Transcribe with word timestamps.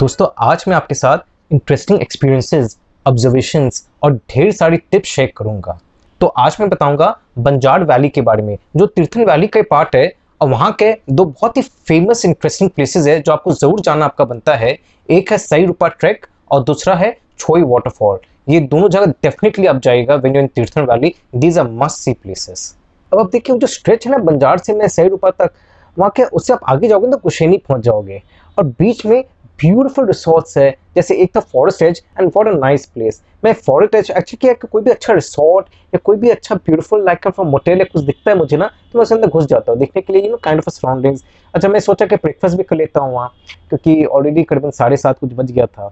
दोस्तों, 0.00 0.26
आज 0.40 0.64
मैं 0.68 0.74
आपके 0.76 0.94
साथ 0.94 1.18
इंटरेस्टिंग 1.50 2.00
एक्सपीरियंसेस 2.02 2.76
ऑब्जर्वेशंस 3.06 3.86
और 4.02 4.12
ढेर 4.30 4.50
सारी 4.52 4.76
टिप्स 4.76 5.08
शेयर 5.08 5.32
करूँगा। 5.36 5.78
तो 6.20 6.26
आज 6.26 6.56
मैं 6.60 6.68
बताऊँगा 6.70 7.08
बंजार 7.38 7.84
वैली 7.84 8.08
के 8.08 8.20
बारे 8.20 8.42
में, 8.42 8.56
जो 8.76 8.86
तीर्थन 8.86 9.24
वैली 9.24 9.46
का 9.46 9.62
पार्ट 9.70 9.96
है, 9.96 10.12
और 10.40 10.48
वहाँ 10.48 10.70
के 10.72 10.92
दो 11.10 11.24
बहुत 11.24 11.56
ही 11.56 11.62
फ़ेमस 11.62 12.24
इंटरेस्टिंग 12.24 12.70
प्लेसेस 12.70 13.06
है, 13.06 13.20
जो 13.20 13.32
आपको 13.32 13.52
ज़रूर 13.52 13.80
जाना 13.80 14.04
आपका 14.04 14.24
बनता 14.24 14.54
है। 14.54 14.76
एक 15.08 15.32
है 15.32 15.38
सही 15.38 15.66
रूपा 15.66 15.88
ट्रैक 15.90 16.26
और 16.50 16.62
दूसरा 16.64 16.94
है 16.94 17.16
छोई 17.38 17.62
वाटरफॉल 17.64 18.18
ये 18.48 18.60
दोनों 18.62 18.88
जगह 18.88 19.12
डेफिनेटली 19.22 19.66
आप 19.66 19.80
जाएगा 19.82 20.14
when 20.16 20.36
you 20.36 20.42
in 20.42 20.48
Tirthan 20.48 20.86
valley 20.90 21.14
these 21.34 21.58
are 21.58 21.68
must 21.72 21.98
see 21.98 22.12
places 22.12 22.76
अब 23.12 23.18
आप 23.18 23.30
देखिए 23.32 23.56
जो 23.56 23.66
स्ट्रेच 23.66 24.06
है 24.06 24.12
ना, 24.12 24.18
बंजार 24.20 24.58
से 24.58 24.74
मैं 24.74 24.88
सही 24.88 25.08
रूपा 25.08 25.30
तक, 25.32 25.50
वहाँ 25.96 26.12
के 26.16 26.22
उससे 26.24 26.52
आप 26.52 26.60
आगे 26.68 26.88
जाओगे 26.88 27.10
तो 27.10 27.16
कुशेनी 27.18 27.56
पहुँच 27.58 27.82
जाओगे। 27.82 28.22
और 28.58 28.64
बीच 28.68 29.04
में 29.06 29.22
ब्यूटीफुल 29.60 30.06
रिसोर्ट्स 30.06 30.56
है, 30.58 30.70
जैसे 30.96 31.14
एक 31.22 31.36
था 31.36 31.40
forest 31.42 31.82
edge 31.82 32.02
and 32.18 32.30
what 32.36 32.48
a 32.48 32.52
nice 32.52 32.86
place 32.86 33.22
मैं 33.44 33.52
फॉरेस्ट 33.66 33.94
एज 33.94 34.10
एक्चुअली 34.10 34.36
क्या 34.38 34.52
कोई 34.66 34.82
भी 34.82 34.90
अच्छा 34.90 35.12
रिसोर्ट 35.12 35.66
या 35.94 35.98
कोई 36.04 36.16
भी 36.16 36.30
अच्छा 36.30 36.54
ब्यूटीफुल 36.56 37.04
लाइक 37.04 37.28
फ्रॉम 37.28 37.48
मोटेल 37.48 37.78
या 37.78 37.84
कुछ 37.92 38.02
दिखता 38.04 38.30
है 38.30 38.36
मुझे 38.38 38.56
ना 38.56 38.66
तो 38.66 38.98
मैं 38.98 39.02
उसके 39.02 39.14
अंदर 39.14 39.28
घुस 39.28 39.46
जाता 39.46 39.72
हूँ, 39.72 39.78
देखने 39.80 40.02
के 40.02 40.12
लिए 40.12 40.22
you 40.22 40.30
know 40.30 40.36
kind 40.44 40.60
of 40.60 40.70
surroundings 40.70 41.24
अच्छा 41.54 41.68
मैं 41.68 41.80
सोचा 41.80 42.06
कि 42.06 42.16
ब्रेकफास्ट 42.16 42.56
भी 42.56 42.62
कर 42.62 42.76
लेता 42.76 43.00
हूँ 43.00 43.14
वहाँ, 43.14 43.32
क्योंकि 43.68 44.04
ऑलरेडी 44.04 44.42
करीबन 44.44 44.70
साढ़े 44.72 44.96
सात 44.96 45.18
कुछ 45.18 45.32
बज 45.34 45.52
गया 45.52 45.66
था। 45.66 45.88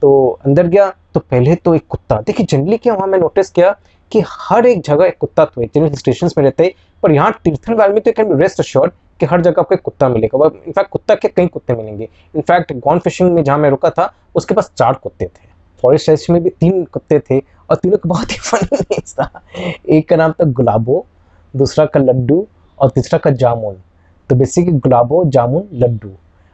तो 0.00 0.38
अंदर 0.46 0.66
गया 0.66 0.88
तो 1.14 1.20
पहले 1.20 1.54
तो 1.54 1.74
एक 1.74 1.86
कुत्ता। 1.88 2.20
देखिए 2.20 2.46
जनरली 2.46 2.76
क्या 2.76 2.94
वहाँ 2.94 3.06
मैं 3.08 3.18
नोटिस 3.18 3.50
किया 3.50 3.74
कि 4.12 4.22
हर 4.28 4.66
एक 4.66 4.80
जगह 4.82 5.04
एक 5.04 5.16
कुत्ता 5.20 5.44
तो 5.44 5.60
है 5.60 5.66
जिन 5.74 5.94
स्टेशन 5.94 6.30
में 6.36 6.44
रहते 6.44 6.64
हैं, 6.64 6.72
पर 7.02 7.12
यहाँ 7.12 7.40
तीर्थन 7.44 7.74
वैल 7.74 7.92
में 7.92 8.00
तो 8.02 8.12
कैन 8.12 8.28
बी 8.28 8.42
रेस्ट 8.42 8.60
अश्योर्ड 8.60 8.92
कि 9.20 9.26
हर 9.26 9.40
जगह 9.40 9.60
आपको 9.60 9.76
कुत्ता 9.76 10.08
मिलेगा। 10.08 10.46
इनफैक्ट 10.66 10.90
कुत्ता 10.90 11.14
के 11.14 11.28
कई 11.28 11.46
कुत्ते 11.46 11.74
मिलेंगे। 11.74 12.08
इनफैक्ट 12.36 12.72
गॉन 12.72 12.98
फिशिंग 12.98 13.32
में 13.32 13.42
जहाँ 13.44 13.58
मैं 13.58 13.70
रुका 13.70 13.90
था, 13.90 14.12
उसके 14.34 14.54
पास 14.54 14.70
चार 14.76 14.94
कुत्ते 14.94 15.26
थे। 15.26 15.46
फॉरेस्ट 15.82 16.08
रेस्ट 16.08 16.30
में 16.30 16.42
भी 16.42 16.50
तीन 16.50 16.84
कुत्ते 16.84 17.18
थे 17.20 17.38
और 17.38 17.76
तीनों 17.76 17.98
का 17.98 18.08
बहुत 18.08 18.32
ही 18.32 18.36
फनी 18.36 19.00
था। 19.00 19.30
एक 19.88 20.08
का 20.08 20.16
नाम 20.16 20.32
था 20.32 20.44
गुलाबो, 20.44 21.04
दूसरा 21.54 21.84
का 21.86 22.00
लड्डू 22.00 22.46
और 22.78 22.90
तीसरा 22.90 23.18
का 23.18 23.30
जामुन। 23.30 23.76
तो 24.30 24.36
बेसिकली 24.36 24.72
गुलाबो, 24.72 25.24
जामुन, 25.24 25.68
लड्डू। 25.72 26.10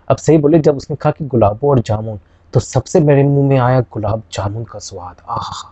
अब 0.08 0.16
सही 0.16 0.38
बोले, 0.38 0.58
जब 0.58 0.76
उसने 0.76 0.96
कहा 0.96 1.10
कि 1.10 1.24
गुलाबो 1.24 1.70
और 1.70 1.78
जामुन 1.78 2.18
तो 2.54 2.60
सबसे 2.60 3.00
मेरे 3.00 3.22
मुँह 3.22 3.48
में 3.48 3.58
आया 3.58 3.80
गुलाब 3.92 4.22
जामुन 4.32 4.64
का 4.64 4.78
स्वाद। 4.78 5.16
आह, 5.28 5.62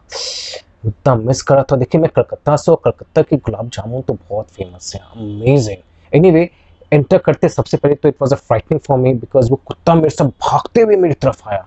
इतना 0.87 1.15
मिस 1.15 1.43
करा 1.43 1.63
था। 1.63 1.77
देखिए, 1.77 2.01
मैं 2.01 2.11
कलकत्ता 2.17 2.57
से 2.57 2.70
और 2.73 2.81
कलकत्ता 2.85 3.23
के 3.23 3.37
गुलाब 3.37 3.69
जामुन 3.69 4.01
तो 4.01 4.15
बहुत 4.31 4.48
फ़ेमस 4.48 4.93
है। 4.95 5.01
अमेजिंग 5.01 5.77
एनी 6.13 6.29
एनीवे 6.29 6.51
एंटर 6.93 7.19
करते 7.19 7.48
सबसे 7.48 7.77
पहले 7.77 7.95
तो 7.95 8.09
it 8.09 8.15
was 8.23 8.35
a 8.35 8.37
frightening 8.37 8.81
for 8.87 8.98
me 8.98 9.15
because 9.15 9.51
वो 9.51 9.61
कुत्ता 9.67 9.95
मेरे 9.95 10.11
से 10.11 10.25
भागते 10.25 10.83
हुए 10.83 10.97
मेरी 10.97 11.15
तरफ़ 11.15 11.48
आया। 11.48 11.67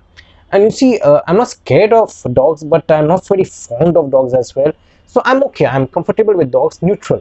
And 0.54 0.64
you 0.64 0.70
see 0.70 0.92
I 0.96 1.30
am 1.30 1.36
not 1.36 1.46
scared 1.46 1.94
of 1.94 2.28
dogs 2.28 2.64
but 2.64 2.92
I 2.92 2.98
am 2.98 3.06
not 3.06 3.32
very 3.32 3.44
fond 3.44 3.96
of 3.96 4.06
dogs 4.10 4.34
as 4.34 4.52
well 4.58 4.72
so 5.14 5.22
I 5.26 5.34
am 5.34 5.42
okay 5.42 5.64
I 5.64 5.76
am 5.76 5.84
comfortable 5.94 6.34
with 6.34 6.50
dogs 6.50 6.80
neutral 6.84 7.20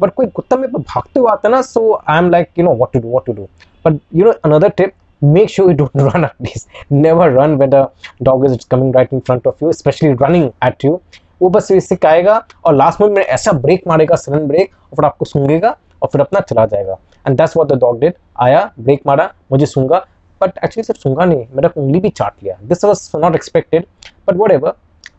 but 0.00 0.14
कोई 0.14 0.26
कुत्ता 0.26 0.56
मेरे 0.56 0.72
पर 0.72 0.78
भागते 0.78 1.20
हुए 1.20 1.30
आता 1.32 1.48
ना 1.48 1.62
so 1.62 1.92
I 2.08 2.18
am 2.18 2.30
like 2.30 2.48
you 2.58 2.64
know 2.64 2.74
what 2.74 2.92
to 2.92 3.00
do 3.00 3.08
what 3.08 3.26
to 3.26 3.32
do 3.32 3.46
but 3.86 4.00
you 4.14 4.24
know 4.24 4.32
another 4.44 4.68
tip 4.68 4.92
make 5.22 5.50
sure 5.50 5.70
you 5.70 5.76
don't 5.76 5.94
run 5.94 6.24
at 6.24 6.40
least. 6.40 6.68
Never 6.90 7.30
run 7.30 7.56
when 7.58 7.70
the 7.70 7.82
dog 8.22 8.44
is 8.44 8.64
coming 8.64 8.90
right 8.92 9.12
in 9.12 9.20
front 9.20 9.46
of 9.46 9.60
you, 9.60 9.68
especially 9.68 10.14
running 10.14 10.48
at 10.68 10.84
you. 10.84 10.98
वो 11.42 11.48
बस 11.50 11.70
इससे 11.70 11.98
आएगा 12.06 12.34
और 12.64 12.74
last 12.74 13.00
में 13.00 13.22
ऐसा 13.22 13.52
break 13.52 13.86
मारेगा 13.86 14.16
sudden 14.16 14.46
break 14.48 14.74
और 14.74 14.96
फिर 14.96 15.04
आपको 15.04 15.24
सूंघेगा 15.24 15.76
और 16.02 16.08
फिर 16.12 16.20
अपना 16.20 16.40
चला 16.40 16.66
जाएगा। 16.66 16.98
And 17.26 17.36
that's 17.36 17.56
what 17.56 17.68
the 17.68 17.78
dog 17.80 17.98
did 18.00 18.14
आया 18.40 18.70
ब्रेक 18.80 19.02
मारा, 19.06 19.32
मुझे 19.52 19.66
सूँगा 19.66 20.06
बट 20.40 20.58
एक्चुअली 20.64 20.84
सिर्फ़ 20.84 21.00
सूँगा 21.00 21.24
नहीं, 21.24 21.46
मेरा 21.54 21.70
उंगली 21.76 22.00
भी 22.00 22.08
चाट 22.10 22.32
लिया। 22.42 22.56
This 22.62 22.84
was 22.84 23.10
not 23.16 23.34
expected 23.34 23.86
but 24.28 24.36
whatever 24.52 24.72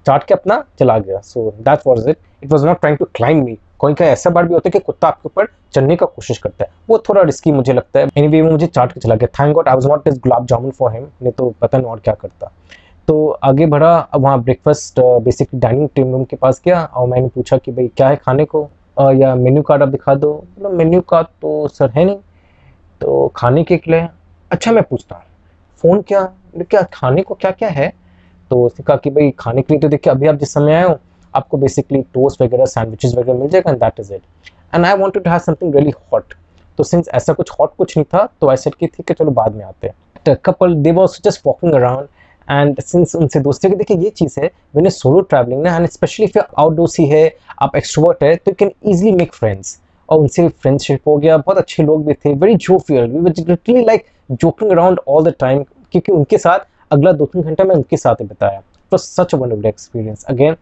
चाट 0.05 0.23
के 0.23 0.33
अपना 0.33 0.63
चला 0.79 0.97
गया। 0.99 1.19
So 1.19 1.49
that 1.59 1.87
was 1.87 2.09
it 2.09 2.17
it 2.43 2.51
was 2.51 2.65
not 2.67 2.79
trying 2.79 2.97
to 2.97 3.05
climb 3.15 3.43
me 3.43 3.57
कोई 3.79 3.93
का 3.93 4.05
ऐसा 4.05 4.29
बार 4.29 4.45
भी 4.47 4.53
होता 4.53 4.67
है 4.67 4.71
कि 4.71 4.79
कुत्ता 4.79 5.07
आपके 5.07 5.27
ऊपर 5.27 5.47
चढ़ने 5.73 5.95
का 5.95 6.05
कोशिश 6.05 6.37
करता 6.37 6.63
है। 6.63 6.71
वो 6.89 6.97
थोड़ा 7.09 7.21
रिस्की 7.21 7.51
मुझे 7.51 7.73
लगता 7.73 7.99
है। 7.99 8.07
एनी 8.17 8.41
वो 8.41 8.51
मुझे 8.51 8.67
चाट 8.67 8.91
के 8.91 8.99
चला 8.99 9.15
गया। 9.15 9.27
Thank 9.39 9.53
God 9.55 9.67
I 9.67 9.75
was 9.75 9.87
not 9.87 10.07
is 10.07 10.19
gulab 10.19 10.45
jamun 10.47 10.71
for 10.71 10.91
him 10.91 11.03
नहीं 11.03 11.31
तो 11.31 11.49
पता 11.61 11.77
नहीं 11.77 11.87
और 11.87 11.99
क्या 11.99 12.13
करता। 12.13 12.51
तो 13.07 13.29
आगे 13.43 13.65
बढ़ा 13.65 14.07
वहाँ 14.15 14.41
breakfast 14.43 14.99
basically 14.99 15.59
dining 15.59 15.89
table 15.95 16.11
room 16.11 16.23
के 16.23 16.35
पास 16.35 16.61
गया। 16.65 16.83
और 16.83 17.07
मैंने 17.07 17.27
पूछा 17.27 17.57
कि 17.57 17.71
भाई, 17.71 17.87
क्या 17.87 18.07
है 18.09 18.15
खाने 18.15 18.45
को? 18.45 18.69
या 18.97 19.33
मेन्यू 19.35 19.61
कार्ड 19.63 19.83
आप 19.83 19.89
दिखा 19.89 20.15
दो। 20.15 20.33
मतलब 20.49 20.73
मेन्यू 20.73 21.01
कार्ड 21.01 21.27
तो 21.41 21.67
सर 21.69 21.89
है 21.91 22.05
नहीं 22.05 22.17
तो 23.01 23.31
खाने 23.35 23.63
के 23.63 23.79
लिए। 23.87 24.07
अच्छा 24.51 24.71
मैं 24.71 24.83
पूछता 24.83 25.15
हूँ, 25.15 25.23
फ़ोन 25.83 26.01
क्या 26.01 26.23
क्या 26.59 26.81
खाने 26.93 27.21
को 27.21 27.35
क्या 27.35 27.51
क्या 27.51 27.69
है? 27.69 27.91
तो 28.51 28.63
उसने 28.65 28.83
कहा 28.83 28.97
कि 28.97 29.09
भाई, 29.09 29.31
खाने 29.39 29.61
के 29.61 29.73
लिए 29.73 29.79
तो 29.81 29.87
देखिए, 29.87 30.11
अभी 30.13 30.27
आप 30.27 30.35
जिस 30.35 30.53
समय 30.53 30.73
आए 30.73 30.83
हो, 30.83 30.97
आपको 31.33 31.57
बेसिकली 31.57 32.01
टोस्ट 32.13 32.41
वगैरह 32.41 32.65
सैंडविचेस 32.67 33.13
वगैरह 33.15 33.39
मिल 33.39 33.47
जाएगा 33.49 33.71
and 33.71 33.79
that 33.79 33.99
is 33.99 34.13
it 34.13 34.21
and 34.75 34.85
I 34.85 34.97
want 34.97 35.13
to 35.13 35.29
have 35.29 35.39
something 35.41 35.75
really 35.75 35.93
hot 36.13 36.33
तो 36.77 36.83
सिंस 36.83 37.09
ऐसा 37.13 37.33
कुछ 37.33 37.51
हॉट 37.59 37.75
कुछ 37.77 37.97
नहीं 37.97 38.05
था 38.13 38.27
तो 38.41 38.51
ऐसे 38.53 38.69
की 38.69 38.87
थी 38.87 39.03
कि 39.03 39.13
चलो 39.13 39.31
बाद 39.31 39.55
में 39.55 39.63
आते 39.65 39.87
हैं। 39.87 40.35
Couple 40.45 40.75
they 40.75 40.91
was 40.91 41.19
just 41.23 41.41
walking 41.45 41.73
around 41.73 42.07
and 42.49 42.81
since 42.81 43.15
उनसे 43.15 43.39
दोस्तों 43.39 43.69
की, 43.69 43.75
देखिए, 43.75 43.97
ये 43.97 44.09
चीज़ 44.09 44.39
है, 44.39 44.49
मैंने 44.75 44.89
सोलो 44.89 45.21
ट्रैवलिंग 45.21 45.61
ना 45.63 45.75
एंड 45.75 45.87
स्पेशली 45.89 46.27
फिर 46.27 46.43
आउटडोर 46.59 46.87
सी 46.89 47.05
है, 47.07 47.25
आप 47.61 47.75
एक्सपर्ट 47.75 48.23
है 48.23 48.35
तो 48.35 48.51
you 48.51 48.55
can 48.59 48.71
easily 48.91 49.11
make 49.13 49.33
friends 49.33 49.79
और 50.09 50.19
उनसे 50.19 50.47
फ्रेंडशिप 50.49 51.07
हो 51.07 51.17
गया, 51.17 51.37
बहुत 51.37 51.57
अच्छे 51.57 51.83
लोग 51.83 52.05
भी 52.05 52.13
थे 52.15 52.33
very 52.35 52.55
jovial 52.57 53.11
we 53.11 53.43
wittily 53.43 53.85
like 53.85 54.05
joking 54.31 54.71
around 54.71 54.99
all 55.07 55.23
the 55.23 55.33
time 55.39 55.63
क्योंकि 55.63 56.11
उनके 56.11 56.37
साथ 56.37 56.67
अगला 56.91 57.11
दो 57.11 57.25
तीन 57.25 57.43
घंटा 57.43 57.63
मैं 57.63 57.75
उनके 57.75 57.97
साथ 57.97 58.21
ही 58.21 58.25
बताया। 58.25 58.61
तो 58.91 58.97
such 58.97 59.33
a 59.35 59.37
experience 59.67 60.23
again 60.29 60.55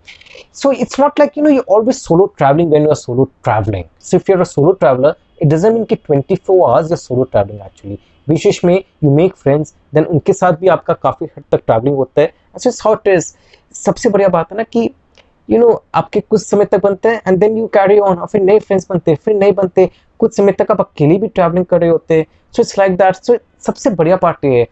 so 0.56 0.72
it's 0.72 1.00
not 1.00 1.20
like 1.20 1.38
you 1.38 1.44
know 1.44 1.50
you 1.50 1.62
always 1.70 1.96
solo 1.96 2.26
travelling 2.38 2.72
when 2.72 2.84
you 2.84 2.90
are 2.90 2.96
solo 2.96 3.24
travelling 3.44 3.84
so 4.02 4.18
you 4.30 4.38
are 4.38 4.44
solo 4.46 4.72
traveller 4.72 5.16
it 5.42 5.48
doesn't 5.48 5.74
mean 5.74 5.84
twenty 5.92 6.36
four 6.48 6.70
hours 6.70 6.92
या 6.92 6.98
सोलो 6.98 7.24
ट्रैवलिंग 7.24 7.60
एक्चुअली 7.62 7.98
विशेष 8.32 8.64
में 8.66 8.76
you 9.04 9.12
make 9.12 9.36
friends 9.36 9.74
then 9.94 10.06
उनके 10.06 10.34
साथ 10.34 10.54
भी 10.60 10.68
आपका 10.70 10.94
काफ़ी 11.04 11.28
हद 11.38 11.44
तक 11.52 11.62
ट्रैवलिंग 11.66 11.96
होता 11.96 12.22
है। 12.22 12.34
ऐसे 12.56 12.72
शॉर्ट 12.72 13.08
इज़ 13.08 13.34
सबसे 13.76 14.10
बढ़िया 14.10 14.30
बात 14.30 14.52
है 14.52 14.58
ना 14.58 14.64
कि 14.64 14.80
यू 14.80 15.58
you 15.58 15.60
नो 15.60 15.68
know, 15.68 15.80
आपके 15.96 16.20
कुछ 16.20 16.42
समय 16.42 16.66
तक 16.66 16.82
बनते 16.84 17.10
हैं 17.10 17.22
and 17.28 17.38
then 17.40 17.58
you 17.58 17.68
carry 17.74 17.98
on 18.00 18.18
और 18.18 18.28
फिर 18.28 18.42
नए 18.42 18.60
फ्रेंड्स 18.60 18.88
बनते 18.90 19.12
हैं 19.12 19.18
फिर 19.26 19.36
नए 19.36 19.52
बनते। 19.52 19.90
कुछ 20.20 20.36
समय 20.38 20.52
तक 20.52 20.72
आप 20.72 20.80
अकेले 20.82 21.18
भी 21.18 21.28
ट्रैवलिंग 21.28 21.66
कर 21.66 21.80
रहे 21.82 21.90
होते 21.90 22.18
हैं। 22.18 22.26
So 22.54 22.62
it's 22.62 22.78
like 22.80 22.96
that 22.98 23.16
so 23.16 23.38
सबसे 23.66 23.90
बढ़िया 23.90 24.18
पार्ट 24.18 24.46
ये 24.46 24.60
है। 24.60 24.68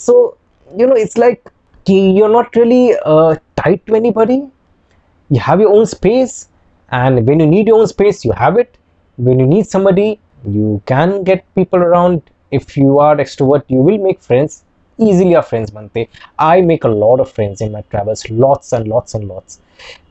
So 0.00 0.36
you 0.68 0.86
know 0.86 0.96
it's 0.96 1.18
like 1.18 1.48
कि 1.86 1.98
you 2.18 2.24
are 2.24 2.30
not 2.30 2.56
really 2.56 2.92
tied 2.96 3.80
to 3.86 3.96
anybody 4.10 4.36
you 5.30 5.38
have 5.48 5.62
your 5.62 5.72
own 5.76 5.84
space 5.94 6.48
and 6.92 7.28
when 7.28 7.40
you 7.40 7.46
need 7.46 7.68
your 7.68 7.78
own 7.80 7.86
space 7.86 8.26
you 8.26 8.32
have 8.40 8.58
it 8.58 8.76
when 9.18 9.40
you 9.40 9.46
need 9.46 9.66
somebody 9.66 10.12
you 10.54 10.70
can 10.88 11.12
get 11.26 11.42
people 11.58 11.82
around. 11.84 12.18
If 12.56 12.76
you 12.78 13.00
are 13.06 13.16
extrovert, 13.24 13.62
you 13.74 13.88
will 13.88 14.00
make 14.06 14.22
friends. 14.28 14.62
Easily 14.98 15.34
our 15.34 15.42
friends 15.42 15.70
बनते 15.74 16.06
I 16.38 16.60
make 16.62 16.84
a 16.84 16.90
lot 16.90 17.20
of 17.22 17.30
friends 17.36 17.62
in 17.66 17.72
my 17.72 17.80
travels. 17.92 18.20
Lots 18.42 18.72
and 18.78 18.90
lots 18.90 19.16
and 19.18 19.30
lots. 19.30 19.58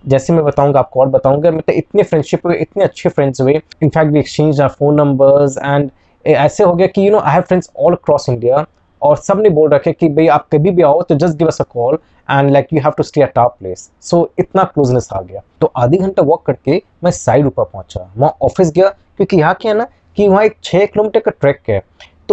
जैसे 0.07 0.33
मैं 0.33 0.43
बताऊँगा, 0.45 0.79
आपको 0.79 0.99
और 0.99 1.07
बताऊँगा 1.09 1.51
मतलब 1.51 1.75
इतने 1.75 2.03
friendship 2.03 2.45
हुए, 2.45 2.55
इतने 2.61 2.83
अच्छे 2.83 3.09
फ्रेंड्स 3.09 3.41
हुए। 3.41 3.53
In fact 3.53 4.11
we 4.13 4.19
exchange 4.19 4.61
our 4.61 4.69
phone 4.69 4.95
numbers 4.95 5.57
and 5.57 5.89
ऐसे 6.25 6.63
हो 6.63 6.73
गया 6.73 6.87
कि 6.87 7.07
you 7.07 7.11
know 7.11 7.19
I 7.19 7.33
have 7.33 7.41
friends 7.41 7.69
all 7.79 7.93
across 7.93 8.29
India 8.29 8.65
और 9.01 9.17
सबने 9.17 9.49
बोल 9.49 9.69
रखे 9.69 9.91
कि, 9.93 10.09
भाई, 10.09 10.27
आप 10.27 10.47
कभी 10.53 10.71
भी 10.71 10.81
आओ 10.81 11.01
तो 11.01 11.15
just 11.15 11.37
give 11.37 11.47
us 11.47 11.61
a 11.61 11.65
call 11.71 11.97
and 12.29 12.49
like 12.51 12.67
you 12.73 12.81
have 12.81 12.91
to 12.97 13.03
stay 13.03 13.21
a 13.21 13.25
top 13.35 13.55
place 13.59 13.89
so 14.01 14.29
इतना 14.39 14.63
क्लोजनेस 14.63 15.09
आ 15.13 15.21
गया। 15.21 15.41
तो 15.61 15.71
आधी 15.77 15.97
घंटा 15.97 16.23
वॉक 16.23 16.45
करके 16.45 16.81
मैं 17.03 17.11
साइड 17.11 17.45
ऊपर 17.47 17.63
पहुँचा। 17.63 18.09
वहाँ 18.17 18.37
ऑफ़िस 18.41 18.71
गया, 18.71 18.89
क्योंकि 18.89 19.37
यहाँ 19.37 19.53
क्या 19.61 19.71
है 19.71 19.77
ना 19.77 19.87
कि 20.17 20.27
वहाँ 20.27 20.43
एक 20.45 20.57
छः 20.63 20.85
किलोमीटर 20.85 21.19
का 21.19 21.31
ट्रैक 21.41 21.59
है। 21.69 21.81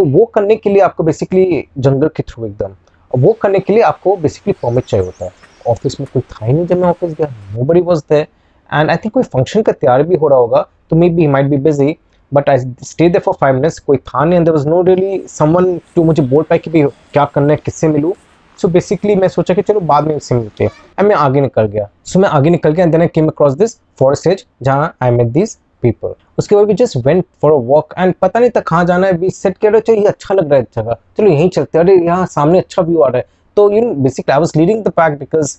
तो 0.00 0.04
वो 0.06 0.24
करने 0.24 0.54
के 0.56 0.70
लिए 0.70 0.80
आपको 0.82 1.04
बेसिकली 1.04 1.64
जंगल 1.78 2.08
के 2.08 2.22
थ्रू 2.22 2.44
एकदम। 2.46 2.74
वो 3.10 3.32
करने 3.42 3.58
के 3.60 3.72
लिए 3.72 3.82
आपको 3.82 4.16
बेसिकली 4.16 4.52
परमिट 4.62 4.84
चाहिए 4.84 5.04
होता 5.06 5.24
है। 5.24 5.30
ऑफ़िस 5.68 5.98
में 6.00 6.06
कोई 6.12 6.22
था 6.22 6.46
ही 6.46 6.52
नहीं 6.52 6.66
जब 6.66 6.78
मैं 6.80 6.88
ऑफ़िस 6.88 7.12
गया। 7.14 7.26
Nobody 7.64 7.80
was 7.80 8.00
there 8.10 8.26
and 8.70 8.90
I 8.90 8.96
think 8.96 9.12
कोई 9.14 9.22
फ़ंक्शन 9.24 9.62
का 9.62 9.72
तैयार 9.72 10.02
भी 10.02 10.16
हो 10.16 10.28
रहा 10.28 10.38
होगा 10.38 10.66
तो 10.90 10.96
maybe 11.10 11.26
might 11.26 11.46
be 11.46 11.56
busy 11.58 11.96
but 12.32 12.48
I 12.50 12.58
stay 12.84 13.08
there 13.08 13.18
for 13.18 13.34
five 13.40 13.54
minutes 13.54 13.78
कोई 13.78 13.96
था 13.98 14.24
नहीं 14.24 14.40
there 14.40 14.54
was 14.54 14.68
no 14.68 14.80
really 14.82 15.22
someone 15.28 15.78
to 15.94 16.04
मुझे 16.04 16.22
बोल 16.24 16.42
पाए 16.42 16.58
कि 16.58 16.70
भाई 16.70 16.82
क्या 17.12 17.24
करना 17.34 17.52
है 17.52 17.60
किससे 17.64 17.88
मिलूँ। 17.88 18.12
सो 18.58 18.68
बेसिकली 18.68 19.16
मैं 19.16 19.28
सोचा 19.28 19.54
कि 19.54 19.62
चलो 19.62 19.80
बाद 19.82 20.06
में 20.06 20.14
उससे 20.16 20.34
मिलते 20.34 20.64
हैं। 20.64 20.70
एंड 20.98 21.08
मैं 21.08 21.16
आगे 21.16 21.40
निकल 21.40 21.66
गया। 21.66 21.88
सो 22.04 22.12
so, 22.12 22.22
मैं 22.22 22.30
आगे 22.30 22.50
निकल 22.50 22.70
गया 22.70 22.84
and 22.84 22.92
then 22.92 23.02
I 23.02 23.08
came 23.08 23.28
across 23.28 23.54
this 23.54 23.78
forest 23.98 24.26
edge 24.26 24.46
जहाँ 24.62 24.94
आई 25.02 25.10
मेट 25.10 25.26
दिस 25.28 25.58
पीपल 25.82 26.14
उसके 26.38 26.56
बाद 26.56 26.72
just 26.76 26.96
went 27.06 27.24
for 27.42 27.52
a 27.52 27.56
walk 27.66 27.94
and 27.98 28.14
पता 28.22 28.40
नहीं 28.40 28.50
था 28.50 28.60
कहाँ 28.62 28.84
जाना 28.84 29.06
है 29.06 29.16
बीच 29.18 29.34
सेट 29.34 29.58
कर 29.58 29.72
रहे 29.72 29.80
चलो 29.80 29.96
ये 29.96 30.06
अच्छा 30.06 30.34
लग 30.34 30.50
रहा 30.50 30.58
है 30.58 30.66
जगह। 30.74 30.96
चलो 31.18 31.30
यहीं 31.30 31.48
चलते 31.48 31.78
अरे 31.78 31.96
यहाँ 31.96 32.26
सामने 32.26 32.58
अच्छा 32.58 32.82
व्यू 32.82 33.00
आ 33.00 33.08
रहा 33.08 33.18
है। 33.18 33.26
तो 33.56 33.70
you 33.70 33.80
know 33.80 33.92
basically 33.94 34.32
I 34.32 34.38
was 34.38 34.58
leading 34.58 34.84
the 34.84 34.88
pack 34.90 35.18
because 35.18 35.56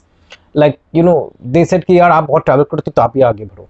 like 0.58 0.78
you 0.96 1.04
know 1.04 1.32
they 1.44 1.66
said 1.66 1.84
कि 1.84 2.00
यार 2.00 2.12
आप 2.12 2.28
बहुत 2.28 2.46
ट्रैवल 2.46 2.64
करते 2.64 2.84
हो 2.88 2.94
तो 2.96 3.02
आप 3.02 3.14
ही 3.16 3.22
आगे 3.24 3.46
बढ़ो। 3.46 3.68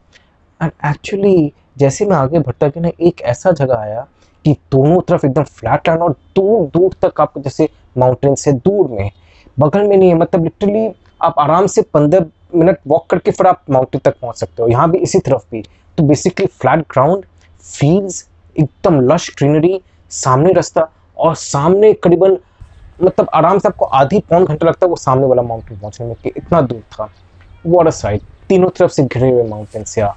एंड 0.62 0.72
एक्चुअली 0.86 1.52
जैसे 1.78 2.06
मैं 2.06 2.16
आगे 2.18 2.40
बढ़ता 2.40 2.68
गया 2.68 2.82
ना, 2.82 2.90
एक 3.00 3.22
ऐसा 3.22 3.52
जगह 3.52 3.76
आया 3.76 4.08
कि 4.46 4.54
दोनों 4.72 5.00
तरफ़ 5.02 5.26
एकदम 5.26 5.44
फ्लैट 5.44 5.90
लैंड 5.90 6.02
और 6.02 6.12
दूर 6.36 6.66
दूर 6.70 6.94
तक 7.02 7.22
आपको 7.22 7.42
जैसे 7.42 7.70
माउंटेन 7.98 8.36
से 8.36 8.52
दूर 8.54 8.88
में, 8.90 9.12
बगल 9.58 9.88
में 9.88 9.96
नहीं 9.98 10.10
है 10.10 10.16
मतलब 10.16 10.44
लिटरली 10.44 10.88
आप 11.22 11.36
आराम 11.40 11.68
से 11.68 11.82
पंद्रह 11.94 12.26
मिनट 12.56 12.78
वॉक 12.88 13.06
करके 13.10 13.32
फिर 13.32 13.48
आप 13.48 13.62
माउंटेन 13.70 14.02
तक 14.06 14.16
पहुँच 14.22 14.36
सकते 14.36 14.64
हो। 14.64 14.68
यहाँ 14.70 14.90
भी 14.92 14.98
इसी 15.00 15.20
तरफ़ 15.20 15.44
भी। 15.52 15.64
तो 15.98 16.04
बेसिकली 16.04 16.46
फ्लैट 16.60 16.80
ग्राउंड 16.92 17.26
फील्ड्स 17.64 18.28
एकदम 18.56 19.00
लश 19.12 19.30
ग्रीनरी 19.38 19.80
सामने 20.12 20.54
रास्ता 20.54 20.88
और 21.18 21.36
सामने 21.36 21.94
करीबन 22.04 22.38
मतलब 23.04 23.30
आराम 23.34 23.60
से 23.60 23.68
आपको 23.68 23.86
आधी 23.86 24.20
पौन 24.30 24.46
घंटा 24.46 24.68
लगता 24.68 24.86
है 24.86 24.90
वो 24.90 24.96
सामने 24.96 25.28
वाला 25.28 25.42
माउंटेन 25.42 25.80
पहुँचने 25.80 26.08
में 26.08 26.16
कि 26.24 26.32
इतना 26.38 26.62
दूर 26.62 26.82
था। 26.94 27.10
वॉट 27.66 27.88
अ 27.88 27.92
साइड 27.92 28.22
तीनों 28.50 28.70
तरफ़ 28.78 28.92
से 28.92 29.04
घिरे 29.04 29.30
हुए 29.32 29.44
माउंटेन्स 29.50 29.98
या 29.98 30.16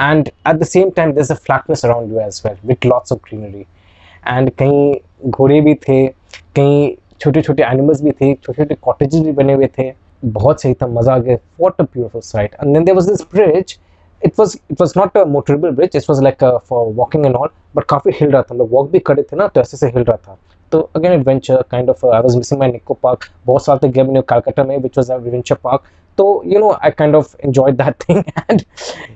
and 0.00 0.28
at 0.28 0.56
the 0.56 0.64
same 0.64 0.90
time 0.96 1.12
there's 1.14 1.30
a 1.32 1.36
flatness 1.36 1.84
around 1.86 2.12
you 2.12 2.20
as 2.20 2.40
well, 2.44 2.58
with 2.70 2.86
lots 2.92 3.14
of 3.14 3.20
greenery. 3.28 3.64
And 4.28 4.50
कहीं 4.50 4.94
घोड़े 5.30 5.60
भी 5.60 5.74
थे, 5.74 6.06
कहीं 6.06 6.94
छोटे 7.20 7.42
छोटे 7.42 7.62
एनिमल्स 7.62 8.02
भी 8.02 8.10
थे 8.10 8.32
छोटे 8.34 8.62
छोटे 8.62 8.74
कॉटेजेस 8.82 9.22
भी 9.22 9.32
बने 9.32 9.52
हुए 9.52 9.66
थे। 9.78 9.92
बहुत 10.24 10.62
सही 10.62 10.74
था, 10.74 10.86
मज़ा 10.86 11.14
आ 11.14 11.18
गया। 11.18 11.36
What 11.60 11.80
a 11.80 11.84
beautiful 11.84 12.20
sight 12.22 12.54
and 12.54 12.72
then 12.74 12.84
there 12.84 12.96
was 12.96 13.08
this 13.08 13.22
bridge 13.32 13.78
it 14.22 14.38
was 14.38 14.56
it 14.70 14.80
was 14.80 14.92
not 14.96 15.16
a 15.18 15.24
motorable 15.24 15.70
bridge 15.70 15.96
it 15.96 16.04
was 16.10 16.22
like 16.22 16.44
for 16.68 16.92
walking 16.94 17.26
and 17.26 17.36
all 17.36 17.48
but 17.76 17.84
काफ़ी 17.84 18.12
हिल 18.20 18.30
रहा 18.30 18.42
था 18.42 18.48
हम 18.50 18.58
लोग 18.58 18.72
वॉक 18.72 18.90
भी 18.90 18.98
करे 18.98 19.22
थे 19.22 19.36
ना 19.36 19.46
तो 19.46 19.60
ऐसे 19.60 19.76
से 19.76 19.86
हिल 19.86 20.02
रहा 20.02 20.16
था 20.16 20.38
तो 20.72 20.80
again 20.96 21.12
adventure 21.12 21.62
kind 21.70 21.90
of 21.90 22.06
I 22.06 22.20
was 22.22 22.36
missing 22.36 22.60
my 22.60 22.72
Nicco 22.72 22.94
park 22.94 23.24
बहुत 23.46 23.64
साल 23.64 23.78
तक 23.78 23.88
गया 23.88 24.04
मैंने 24.04 24.22
कलकत्ता 24.28 24.64
में 24.64 24.76
विच 24.78 24.98
वाज 24.98 25.10
एडवेंचर 25.10 25.54
पार्क 25.64 25.82
तो 26.18 26.42
you 26.46 26.60
know 26.60 26.70
I 26.74 26.90
kind 26.90 27.16
of 27.16 27.36
enjoy 27.44 27.72
that 27.72 27.94
thing 28.02 28.22
and 28.50 28.62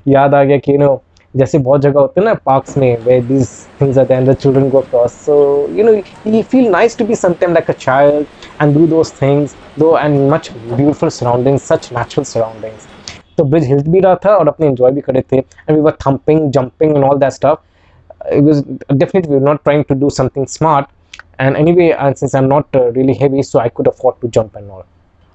याद 0.07 0.33
आ 0.35 0.43
गया 0.43 0.57
कि 0.57 0.73
यू 0.73 0.77
नो 0.77 1.01
जैसे 1.33 1.57
बहुत 1.57 1.81
जगह 1.81 1.99
होते 1.99 2.21
हैं 2.21 2.25
ना 2.27 2.33
पार्क्स 2.45 2.77
में 2.77 2.97
way 3.03 3.19
this 3.21 3.49
things 3.81 3.97
are 3.97 4.11
and 4.11 4.29
the 4.29 4.33
children 4.33 4.69
go 4.69 4.81
cross 4.81 5.13
so 5.25 5.35
you 5.71 5.83
know 5.83 5.93
you 6.27 6.41
feel 6.43 6.69
nice 6.71 6.97
to 6.97 7.05
be 7.05 7.15
sometime 7.15 7.53
like 7.53 7.69
a 7.69 7.73
child 7.79 8.25
and 8.61 8.77
do 8.77 8.85
those 8.87 9.13
things 9.21 9.55
though 9.79 9.97
and 9.97 10.19
much 10.31 10.51
beautiful 10.57 11.09
surroundings 11.11 11.67
such 11.67 11.89
natural 11.93 12.25
surroundings 12.25 12.87
तो 13.37 13.43
bridge 13.43 13.65
हिल 13.67 13.83
भी 13.91 13.99
रहा 13.99 14.15
था 14.25 14.35
और 14.37 14.47
अपने 14.47 14.67
enjoy 14.67 14.91
भी 14.91 15.01
करे 15.01 15.21
थे। 15.31 15.37
And 15.37 15.75
we 15.75 15.81
were 15.81 15.97
thumping 16.07 16.49
jumping 16.51 16.95
and 16.95 17.05
all 17.05 17.17
that 17.19 17.31
stuff 17.31 17.63
it 18.33 18.43
was 18.43 18.59
definitely 18.99 19.29
we 19.31 19.37
were 19.37 19.47
not 19.47 19.59
trying 19.67 19.83
to 19.87 19.95
do 20.03 20.07
something 20.13 20.45
smart. 20.51 20.85
And 21.43 21.57
anyway 21.57 21.85
and 22.03 22.17
since 22.19 22.33
i'm 22.37 22.47
not 22.51 22.77
uh, 22.79 22.81
really 22.93 23.15
heavy 23.19 23.43
so 23.49 23.59
i 23.63 23.65
could 23.69 23.89
afford 23.91 24.15
to 24.21 24.29
jump 24.37 24.55
and 24.59 24.71
all. 24.71 24.85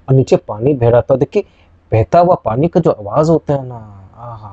और 0.08 0.14
नीचे 0.14 0.36
पानी 0.48 0.72
बह 0.74 0.88
रहा 0.90 1.00
था। 1.10 1.16
देखिए 1.16 1.44
बहता 1.92 2.18
हुआ 2.18 2.34
पानी 2.44 2.68
का 2.68 2.80
जो 2.80 2.90
आवाज़ 2.90 3.30
होता 3.30 3.54
है 3.54 3.66
ना 3.66 3.76
आहा 4.28 4.50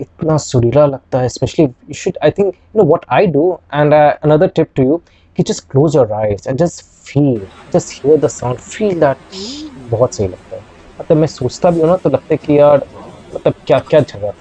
इतना 0.00 0.36
सुरीला 0.46 0.86
लगता 0.86 1.20
है। 1.20 1.28
Specially 1.28 1.64
you 1.64 1.94
should 1.94 2.18
I 2.24 2.30
think 2.38 2.46
you 2.46 2.82
know 2.82 2.88
what 2.88 3.04
I 3.18 3.26
do 3.36 3.52
and 3.74 3.94
another 3.94 4.48
tip 4.56 4.68
to 4.76 4.82
you 4.82 5.00
कि 5.36 5.42
just 5.42 5.70
close 5.70 5.96
your 5.96 6.12
eyes 6.12 6.48
and 6.48 6.58
just 6.58 6.84
feel 7.12 7.40
just 7.74 8.04
hear 8.04 8.18
the 8.20 8.28
sound 8.38 8.58
feel 8.58 9.00
that 9.00 9.16
बहुत 9.90 10.14
सही 10.14 10.28
लगता 10.28 10.56
है। 10.56 10.62
मतलब 11.00 11.16
मैं 11.16 11.26
सोचता 11.28 11.70
भी 11.70 11.80
हूँ 11.80 11.88
ना 11.88 11.96
तो 11.96 12.10
लगता 12.10 12.26
है 12.32 12.36
कि 12.36 12.58
यार 12.58 12.84
मतलब 13.34 13.54
क्या 13.66 13.78
क्या 13.80 14.00
जगह। 14.02 14.32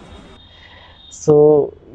So 1.14 1.36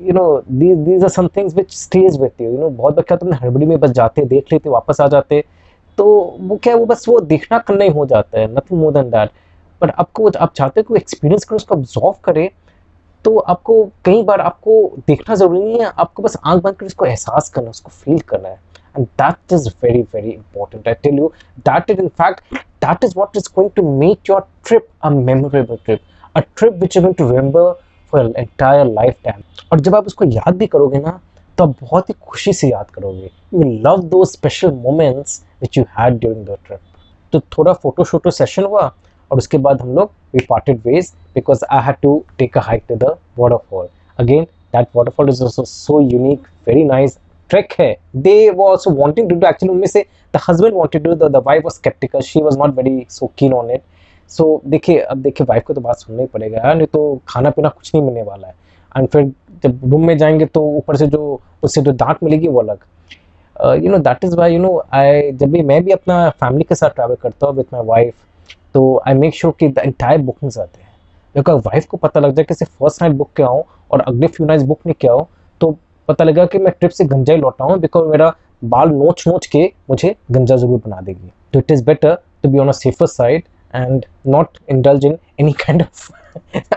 you 0.00 0.12
know 0.12 0.42
these 0.50 0.78
these 0.78 1.02
are 1.02 1.08
some 1.10 1.28
things 1.36 1.54
which 1.54 1.72
stays 1.74 2.20
with 2.20 2.40
you 2.40 2.50
you 2.50 2.58
know 2.58 2.68
बहुत 2.70 2.94
बार 2.94 3.04
क्या 3.04 3.16
तुमने 3.16 3.36
हड़बड़ी 3.36 3.66
में 3.66 3.78
बस 3.80 3.90
जाते, 3.90 4.24
देख 4.24 4.52
लेते, 4.52 4.68
वापस 4.70 5.00
आ 5.00 5.06
जाते 5.08 5.44
तो 5.98 6.04
वो 6.40 6.56
क्या 6.62 6.74
वो 6.76 6.86
बस 6.86 7.08
वो 7.08 7.18
देखना 7.22 7.58
करना 7.58 7.84
ही 7.84 7.90
हो 7.90 8.06
जाता 8.06 8.40
है 8.40 8.46
nothing 8.54 8.80
more 8.80 8.92
than 8.92 9.10
that 9.10 9.30
but 9.80 9.90
आपको 9.90 10.30
आप 10.30 10.52
चाहते 10.54 10.80
हो 10.80 10.84
कि 10.84 11.00
एक्सपीरियंस 11.00 11.44
करें, 11.44 11.56
उसको 11.56 11.74
ऑब्जॉर्व 11.74 12.14
करें 12.24 12.48
तो 13.24 13.36
आपको 13.38 13.84
कई 14.04 14.22
बार 14.22 14.40
आपको 14.40 14.74
देखना 15.08 15.34
ज़रूरी 15.34 15.60
नहीं 15.60 15.80
है, 15.80 15.92
आपको 15.98 16.22
बस 16.22 16.36
आँख 16.44 16.62
बंद 16.62 16.76
कर 16.76 16.86
उसको 16.86 17.06
एहसास 17.06 17.48
करना 17.50 17.70
उसको 17.70 17.90
फील 17.90 18.20
करना 18.20 18.48
है। 18.48 18.58
and 18.95 19.07
that 19.17 19.55
is 19.57 19.67
very 19.85 20.03
very 20.13 20.33
important 20.33 20.87
i 20.87 20.93
tell 21.05 21.19
you 21.21 21.31
that 21.65 21.89
is 21.89 21.99
in 21.99 22.09
fact 22.21 22.59
that 22.85 23.03
is 23.03 23.15
what 23.15 23.35
is 23.35 23.47
going 23.57 23.71
to 23.71 23.83
make 24.03 24.27
your 24.27 24.41
trip 24.63 24.89
a 25.01 25.11
memorable 25.11 25.79
trip 25.79 26.01
a 26.35 26.43
trip 26.55 26.75
which 26.77 26.95
you're 26.95 27.03
going 27.03 27.15
to 27.15 27.25
remember 27.25 27.65
for 28.13 28.19
an 28.21 28.33
entire 28.37 28.85
lifetime 28.99 29.43
और 29.71 29.79
जब 29.79 29.95
आप 29.95 30.05
उसको 30.07 30.25
याद 30.25 30.55
भी 30.57 30.67
करोगे 30.67 30.99
ना 30.99 31.19
तो 31.57 31.63
आप 31.63 31.75
बहुत 31.81 32.09
ही 32.09 32.13
खुशी 32.29 32.53
से 32.53 32.67
याद 32.69 32.89
करोगे 32.95 33.29
you 33.53 33.63
love 33.87 34.01
those 34.09 34.23
special 34.25 34.71
moments 34.85 35.41
which 35.61 35.77
you 35.77 35.83
had 35.97 36.19
during 36.19 36.45
the 36.45 36.57
trip 36.65 36.79
तो 37.33 37.39
थोड़ा 37.57 37.73
फोटो 37.83 38.03
शोटो 38.11 38.31
सेशन 38.31 38.63
हुआ 38.63 38.91
और 39.31 39.37
उसके 39.37 39.57
बाद 39.65 39.81
हम 39.81 39.95
लोग 39.95 40.11
we 40.33 40.45
parted 40.49 40.81
ways 40.85 41.11
because 41.35 41.63
I 41.71 41.83
had 41.85 41.95
to 42.01 42.23
take 42.39 42.57
a 42.57 42.61
hike 42.67 42.83
to 42.89 42.95
the 42.95 43.15
waterfall 43.39 43.87
again 44.19 44.43
that 44.75 44.87
waterfall 44.95 45.29
is 45.29 45.41
also 45.41 45.63
so 45.65 45.99
unique 46.01 46.47
very 46.67 46.83
trek 47.52 47.72
है. 47.80 47.94
दे 48.16 48.50
वो 48.50 48.68
also 48.68 48.90
wanting 48.90 49.28
to 49.30 49.36
do 49.36 49.46
actually 49.48 49.74
उनमें 49.74 49.86
से 49.86 50.04
the 50.34 50.40
husband 50.48 50.74
wanted 50.74 51.04
to 51.04 51.14
the 51.14 51.42
wife 51.46 51.64
was 51.64 51.74
sceptical 51.74 52.20
she 52.22 52.42
was 52.42 52.58
not 52.58 52.76
very 52.76 53.06
so 53.10 53.30
keen 53.38 53.52
on 53.54 53.70
it 53.70 53.82
सो 54.30 54.60
देखिए, 54.66 54.98
अब 54.98 55.18
देखिए 55.22 55.46
wife 55.48 55.62
को 55.66 55.74
तो 55.74 55.80
बात 55.80 55.96
सुनना 55.96 56.22
ही 56.22 56.26
पड़ेगा 56.26 56.58
यार, 56.58 56.74
नहीं 56.74 56.86
तो 56.86 57.20
खाना 57.28 57.50
पीना 57.50 57.68
कुछ 57.68 57.90
नहीं 57.94 58.04
मिलने 58.04 58.22
वाला 58.22 58.46
है. 58.48 58.54
एंड 58.96 59.08
फिर 59.08 59.32
जब 59.62 59.80
रूम 59.92 60.06
में 60.06 60.16
जाएँगे 60.18 60.46
तो 60.46 60.62
ऊपर 60.76 60.96
से 60.96 61.06
जो, 61.06 61.40
उससे 61.62 61.80
जो 61.82 61.92
डांट 61.92 62.22
मिलेगी 62.24 62.48
वो 62.48 62.60
अलग. 62.60 62.78
You 63.82 63.90
know 63.90 63.98
that 63.98 64.24
is 64.24 64.36
why 64.36 64.54
you 64.54 64.60
know 64.60 64.82
I 64.94 65.30
जब 65.32 65.50
भी 65.52 65.62
मैं 65.62 65.82
भी 65.84 65.92
अपना 65.92 66.28
फैमिली 66.30 66.64
के 66.64 66.74
साथ 66.74 66.90
ट्रैवल 66.90 67.14
करता 67.22 67.46
हूँ 67.46 67.56
विथ 67.56 67.64
माई 67.72 67.82
वाइफ 67.86 68.14
तो 68.74 69.02
आई 69.06 69.14
मेक 69.14 69.34
श्योर 69.34 69.54
कि 69.60 69.68
द 69.68 69.82
इंटायर 69.84 70.20
बुकिंग्स 70.20 70.58
आते 70.58 70.82
हैं. 70.82 70.90
बिकॉज़ 71.34 71.62
वाइफ 71.66 71.86
को 71.86 71.96
पता 71.96 72.20
लग 72.20 72.34
जाए 72.34 72.44
कि 72.44 72.54
सिर्फ़ 72.54 72.72
फ़र्स्ट 72.78 73.02
नाइट 73.02 73.14
बुक 73.16 73.30
किया 73.36 73.46
हूँ 73.46 73.64
और 73.90 74.00
अगले 74.00 74.26
फ्यू 74.26 74.46
नाइट 74.46 74.62
बुक 74.62 74.80
नहीं 74.86 74.94
किया 75.00 75.12
हो 75.12 75.28
पता 76.12 76.24
लगा 76.24 76.44
कि 76.46 76.58
मैं 76.58 76.72
ट्रिप 76.78 76.90
से 76.90 77.04
गंजा 77.04 77.34
ही 77.34 77.40
लौटा 77.40 77.64
हूँ 77.64 77.78
बिकॉज़ 77.80 78.08
मेरा 78.08 78.32
बाल 78.64 78.88
नोच 78.90 79.24
नोच 79.28 79.46
के 79.52 79.64
मुझे 79.90 80.14
गंजा 80.32 80.56
ज़रूर 80.56 80.80
बना 80.86 81.00
देगी। 81.00 81.30
तो 81.52 81.58
it 81.58 81.70
is 81.70 81.84
better 81.84 82.14
to 82.42 82.48
be 82.48 82.58
on 82.58 82.68
a 82.68 82.72
safer 82.72 83.06
side 83.06 83.44
and 83.74 84.04
not 84.26 84.58
indulge 84.70 85.04
in 85.04 85.16
any 85.40 85.52
kind 85.60 85.82
of 85.82 86.10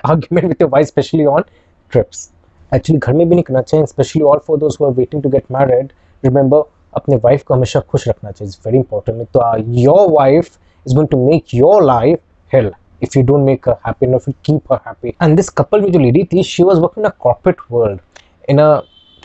argument 0.06 0.46
with 0.48 0.64
wife 0.70 0.88
specially 0.88 1.26
on 1.26 1.44
trips 1.92 2.30
actually 2.72 3.00
घर 3.00 3.14
में 3.14 3.28
भी 3.28 3.36
नहीं 3.36 3.44
करना 3.44 3.62
चाहिए 3.62 3.86
specially 3.86 4.24
all 4.24 4.40
for 4.48 4.58
those 4.58 4.78
who 4.82 4.86
are 4.86 4.92
waiting 4.94 5.24
to 5.24 5.30
get 5.30 5.52
married 5.52 5.92
remember 6.24 6.64
अपने 7.02 7.16
wife 7.26 7.44
को 7.44 7.54
हमेशा 7.54 7.80
खुश 7.80 8.08
रखना 8.08 8.32
चाहिए। 8.32 8.50
इट्स 8.50 8.62
वेरी 8.66 8.78
इंपॉर्टेंट 8.78 9.28
तो 9.34 9.42
your 9.82 10.10
wife 10.12 10.58
is 10.86 10.96
going 10.96 11.10
to 11.10 11.26
make 11.28 11.54
your 11.56 11.84
life 11.84 12.20
hell 12.54 12.72
you 13.14 13.22
don't 13.26 13.46
make 13.48 13.68
her 13.68 13.74
happy 13.86 14.06
enough, 14.06 14.24
you 14.28 14.34
keep 14.48 14.72
her 14.72 14.78
happy. 14.84 15.12
And 15.24 15.40
this 15.40 15.50
couple 15.58 15.82
में 15.82 15.92
जो 15.92 16.00
lady 16.00 16.24
थी 16.32 16.44
she 16.52 16.64
was 16.68 16.80
working 16.84 17.04
in 17.04 17.08
a 17.10 17.12
corporate 17.26 17.60
world 17.74 18.00
in 18.54 18.62
a 18.64 18.70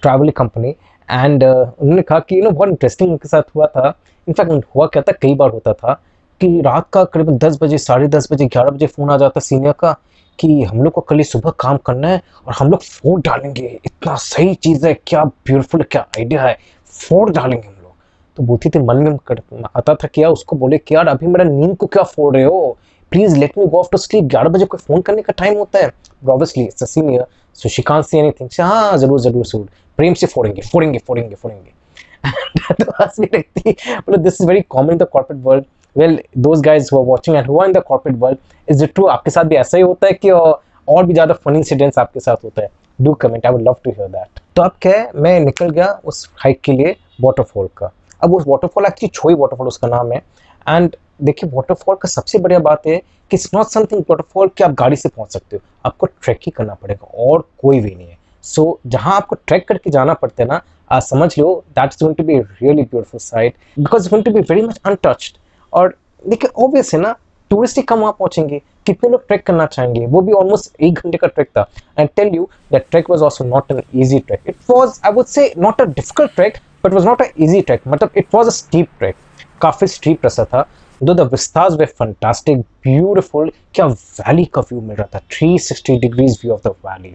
company 0.05 0.73
and 1.09 1.43
uh, 1.43 1.67
उन्होंने 1.79 2.03
कहा 2.03 2.19
कि 2.19 2.39
you 2.39 2.43
know 2.45 2.51
बहुत 2.51 2.69
interesting 2.69 3.11
उनके 3.11 3.29
साथ 3.29 3.43
हुआ 3.57 3.67
था। 3.67 3.93
इनफैक्ट 4.29 4.65
हुआ 4.77 4.87
क्या 4.87 5.03
था? 5.03 5.13
कई 5.13 5.35
बार 5.35 5.51
होता 5.51 5.73
था 5.73 5.93
कि 6.41 6.61
रात 6.61 6.89
का 6.93 7.05
करीबन 7.05 7.39
दस 7.39 7.59
बजे 7.63 7.79
साढ़े 7.79 8.09
दस 8.09 8.29
बजे 8.33 8.47
ग्यारह 8.47 8.71
बजे 8.71 8.87
फ़ोन 8.87 9.11
आ 9.11 9.17
जाता 9.17 9.41
सीनियर 9.41 9.73
का 9.73 9.97
कि 10.39 10.63
हम 10.63 10.83
लोग 10.83 10.93
को 10.93 11.01
कल 11.01 11.23
सुबह 11.23 11.51
काम 11.51 11.77
करना 11.77 12.09
है 12.09 12.21
और 12.47 12.55
हम 12.59 12.71
लोग 12.71 12.83
फोड़ 12.83 13.21
डालेंगे। 13.21 13.67
इतना 13.85 14.15
सही 14.15 14.55
चीज़ 14.55 14.87
है 14.87 14.95
क्या 15.07 15.25
ब्यूटीफुल 15.25 15.83
क्या 15.83 16.03
आइडिया 16.19 16.43
है। 16.43 16.57
फोड़ 16.93 17.31
डालेंगे 17.31 17.67
हम 17.69 17.75
लोग। 17.83 17.93
तो 18.37 18.43
बोलती 18.43 18.71
थी 18.71 18.79
मन 18.79 18.97
में 18.97 19.63
आता 19.77 19.95
था 19.95 20.09
क्या 20.15 20.29
उसको 20.31 20.57
बोले 20.57 20.79
कि 20.79 20.95
यार 20.95 21.09
अभी 21.09 21.27
मेरा 21.27 21.45
नींद 21.45 21.77
को 21.77 21.87
क्या 21.87 22.03
फोड़ 22.03 22.35
रहे 22.35 22.45
हो? 22.45 22.79
Please 23.13 23.37
let 23.39 23.59
me 23.59 23.67
go 23.67 23.79
off 23.79 23.89
to 23.93 23.99
sleep 23.99 24.25
ग्यारह 24.25 24.49
बजे 24.49 24.65
कोई 24.65 24.79
फ़ोन 24.79 25.01
करने 25.03 25.23
का 25.23 25.33
टाइम 25.39 25.59
होता 25.59 25.79
है। 25.79 25.91
Obviously 26.23 26.65
it's 26.65 26.91
senior 26.91 27.25
so 27.59 27.69
she 27.69 27.83
can't 27.83 28.05
see 28.05 28.19
anything 28.19 28.51
हाँ 28.61 28.97
ज़रूर 28.99 29.21
ज़रूर 29.21 29.47
ज़रूर। 29.47 29.69
प्रेम 29.99 30.15
से 30.15 30.27
फोड़ेंगे 30.27 30.63
फोड़ेंगे 30.63 30.99
फोड़ेंगे 30.99 31.35
फोड़ेंगे। 31.35 31.79
तो 32.75 32.93
हंस 32.93 33.21
भी 33.21 33.27
रहती 33.27 33.71
मतलब 33.71 34.21
this 34.23 34.41
is 34.41 34.49
very 34.49 34.61
common 34.71 34.93
in 34.93 34.99
the 34.99 35.07
corporate 35.13 35.43
world 35.45 35.65
well 35.97 36.19
those 36.39 36.61
guys 36.63 36.89
who 36.93 36.99
are 36.99 37.07
watching 37.07 37.37
and 37.37 37.47
who 37.47 37.59
are 37.61 37.67
in 37.67 37.73
the 37.73 37.83
corporate 37.89 38.19
world 38.19 38.39
is 38.69 38.85
it 38.85 38.95
true 38.95 39.07
आपके 39.09 39.31
साथ 39.31 39.45
भी 39.45 39.57
ऐसा 39.57 39.77
ही 39.77 39.83
होता 39.83 40.07
है 40.07 40.13
कि, 40.15 40.31
और 40.31 41.07
भी 41.07 41.13
ज़्यादा 41.13 41.35
फनी 41.35 41.59
इंसिडेंट्स 41.59 41.99
आपके 41.99 42.21
साथ 42.21 42.45
होता 42.45 42.63
है? 42.63 42.69
Do 42.99 43.13
comment 43.15 43.47
I 43.47 43.53
would 43.53 43.63
love 43.63 43.77
to 43.85 43.91
hear 43.91 44.09
that 44.09 44.41
तो 44.57 44.63
अब 44.63 44.73
क्या 44.83 44.99
है? 44.99 45.11
मैं 45.15 45.39
निकल 45.41 45.71
गया 45.71 45.87
उस 46.05 46.29
हाइक 46.39 46.61
के 46.65 46.73
लिए 46.73 46.97
वाटरफॉल 47.21 47.69
का। 47.77 47.91
अब 48.23 48.35
उस 48.37 48.45
वाटरफॉल 48.49 48.87
एक्चुअली 48.87 49.11
छोई 49.15 49.35
वाटरफॉल 49.35 49.67
उसका 49.67 49.89
नाम 49.89 50.13
है। 50.13 50.19
एंड 50.67 50.97
देखिए 51.23 51.51
वाटरफॉल 51.53 51.97
का 52.03 52.09
सबसे 52.09 52.39
बढ़िया 52.39 52.59
बात 52.61 52.87
है 52.87 52.97
कि 52.97 53.37
इट्स 53.37 53.51
नॉट 53.55 53.67
समथिंग 53.67 54.01
वाटरफॉल 54.11 54.49
कि 54.57 54.65
आप 54.65 54.73
गाड़ी 54.79 54.97
से 54.97 55.09
पहुँच 55.09 55.33
सकते 55.33 55.57
हो। 55.57 55.63
आपको 55.87 56.07
ट्रैक 56.07 56.41
ही 56.47 56.53
करना 56.57 56.75
पड़ेगा 56.75 57.07
और 57.25 57.49
कोई 57.63 57.81
भी 57.81 57.95
नहीं 57.95 58.09
है। 58.09 58.19
सो 58.45 58.63
so, 58.63 58.91
जहाँ 58.93 59.15
आपको 59.17 59.37
ट्रैक 59.47 59.67
करके 59.69 59.91
जाना 59.91 60.15
पड़ता 60.15 60.43
है 60.43 60.49
ना 60.49 60.61
आप 60.91 61.03
समझ 61.03 61.39
लो 61.39 61.65
that 61.71 61.91
is 61.93 62.05
going 62.05 62.17
to 62.17 62.25
be 62.25 62.39
really 62.39 62.83
beautiful 62.83 63.21
sight 63.21 63.55
because 63.79 64.09
going 64.11 64.25
to 64.25 64.31
be 64.33 64.41
very 64.41 64.63
much 64.63 64.81
untouched 64.87 65.37
और 65.73 65.95
देखिए 66.25 66.51
ऑब्वियस 66.65 66.95
है 66.95 67.01
ना 67.01 67.15
टूरिस्ट 67.51 67.77
ही 67.77 67.83
कम 67.83 67.99
वहाँ 67.99 68.13
पहुँचेंगे। 68.19 68.61
कितने 68.87 69.11
लोग 69.11 69.27
ट्रैक 69.27 69.43
करना 69.47 69.65
चाहेंगे? 69.67 70.07
वो 70.07 70.21
भी 70.21 70.33
ऑलमोस्ट 70.33 70.81
एक 70.81 70.99
घंटे 70.99 71.19
का 71.19 71.29
ट्रैक 71.29 71.49
था। 71.57 71.69
And 71.99 72.09
tell 72.17 72.35
you 72.35 72.49
that 72.73 72.87
trek 72.91 73.11
was 73.11 73.23
also 73.23 73.45
not 73.45 73.71
an 73.73 73.83
easy 73.95 74.19
trek 74.19 74.49
it 74.49 74.57
was 74.71 75.01
I 75.05 75.13
would 75.13 75.27
say 75.27 75.53
not 75.59 75.81
a 75.81 75.85
difficult 75.85 76.35
trek 76.35 76.59
but 76.85 76.93
was 76.93 77.07
not 77.07 77.23
a 77.23 77.27
easy 77.39 77.61
trek 77.61 77.83
मतलब 77.87 78.11
it 78.17 78.35
was 78.35 78.47
a 78.47 78.51
steep 78.51 78.89
trek 78.99 79.17
काफ़ी 79.61 79.87
steep 79.87 80.25
रास्ता 80.25 80.45
था। 80.45 80.67
Though 81.01 81.15
the 81.15 81.29
vistas 81.31 81.75
were 81.81 81.87
fantastic 81.99 82.59
beautiful 82.85 83.51
क्या 83.75 83.87
valley 83.87 84.45
का 84.45 84.61
view 84.63 84.81
मिल 84.81 84.97
रहा 84.97 85.09
था 85.15 85.21
360 85.35 85.99
degrees 86.01 86.39
view 86.43 86.53
of 86.55 86.69
the 86.69 86.75
valley 86.87 87.15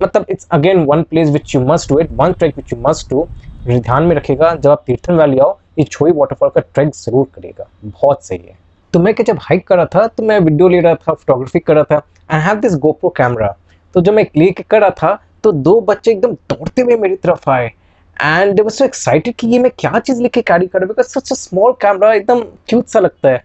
मतलब 0.00 0.26
it's 0.30 0.46
again 0.52 0.84
one 0.86 1.02
place 1.02 1.30
which 1.30 1.54
you 1.54 1.60
must 1.62 1.88
do 1.88 1.98
it 2.00 2.12
one 2.16 2.32
trek 2.32 2.56
which 2.56 2.72
you 2.72 2.78
must 2.88 3.10
do 3.10 3.26
ध्यान 3.66 4.02
में 4.02 4.14
रखेगा, 4.16 4.54
जब 4.54 4.70
आप 4.70 4.82
तीर्थन 4.86 5.14
वैली 5.14 5.38
आओ, 5.38 5.58
ये 5.78 5.84
छोई 5.84 6.12
वाटरफॉल 6.12 6.48
का 6.50 6.60
ट्रैक 6.60 6.94
ज़रूर 6.96 7.26
करेगा। 7.34 7.66
बहुत 7.84 8.24
सही 8.24 8.38
है। 8.38 8.56
तो 8.94 8.98
मैं 8.98 9.12
क्या 9.14 9.24
जब 9.24 9.38
हाइक 9.42 9.66
कर 9.66 9.76
रहा 9.76 9.86
था 9.94 10.06
तो 10.06 10.22
मैं 10.22 10.38
वीडियो 10.40 10.68
ले 10.68 10.80
रहा 10.80 10.94
था 10.94 11.12
फोटोग्राफी 11.12 11.60
कर 11.60 11.74
रहा 11.74 11.84
था 11.90 12.02
I 12.30 12.40
have 12.42 12.60
this 12.60 12.74
GoPro 12.78 13.10
camera 13.16 13.54
तो 13.94 14.00
जब 14.00 14.12
मैं 14.12 14.24
क्लिक 14.26 14.66
कर 14.70 14.80
रहा 14.80 14.90
था 14.92 15.18
तो 15.44 15.52
दो 15.52 15.80
बच्चे 15.80 16.10
एकदम 16.10 16.32
दौड़ते 16.32 16.82
हुए 16.82 16.96
मेरी 16.96 17.16
तरफ़ 17.16 17.50
आए। 17.50 17.70
एंड 18.22 18.54
दे 18.54 18.68
सो 18.70 18.84
एक्साइटेड 18.84 19.34
कि 19.34 19.46
ये 19.46 19.58
मैं 19.58 19.70
क्या 19.78 19.98
चीज़ 19.98 20.22
लेके 20.22 20.42
कैरी 20.42 20.66
कर 20.66 20.84
because 20.86 21.06
such 21.08 21.32
a 21.32 21.34
small 21.34 21.72
camera 21.82 22.12
एकदम 22.14 22.40
क्यूट 22.68 22.86
सा 22.86 23.00
लगता 23.00 23.28
है। 23.28 23.42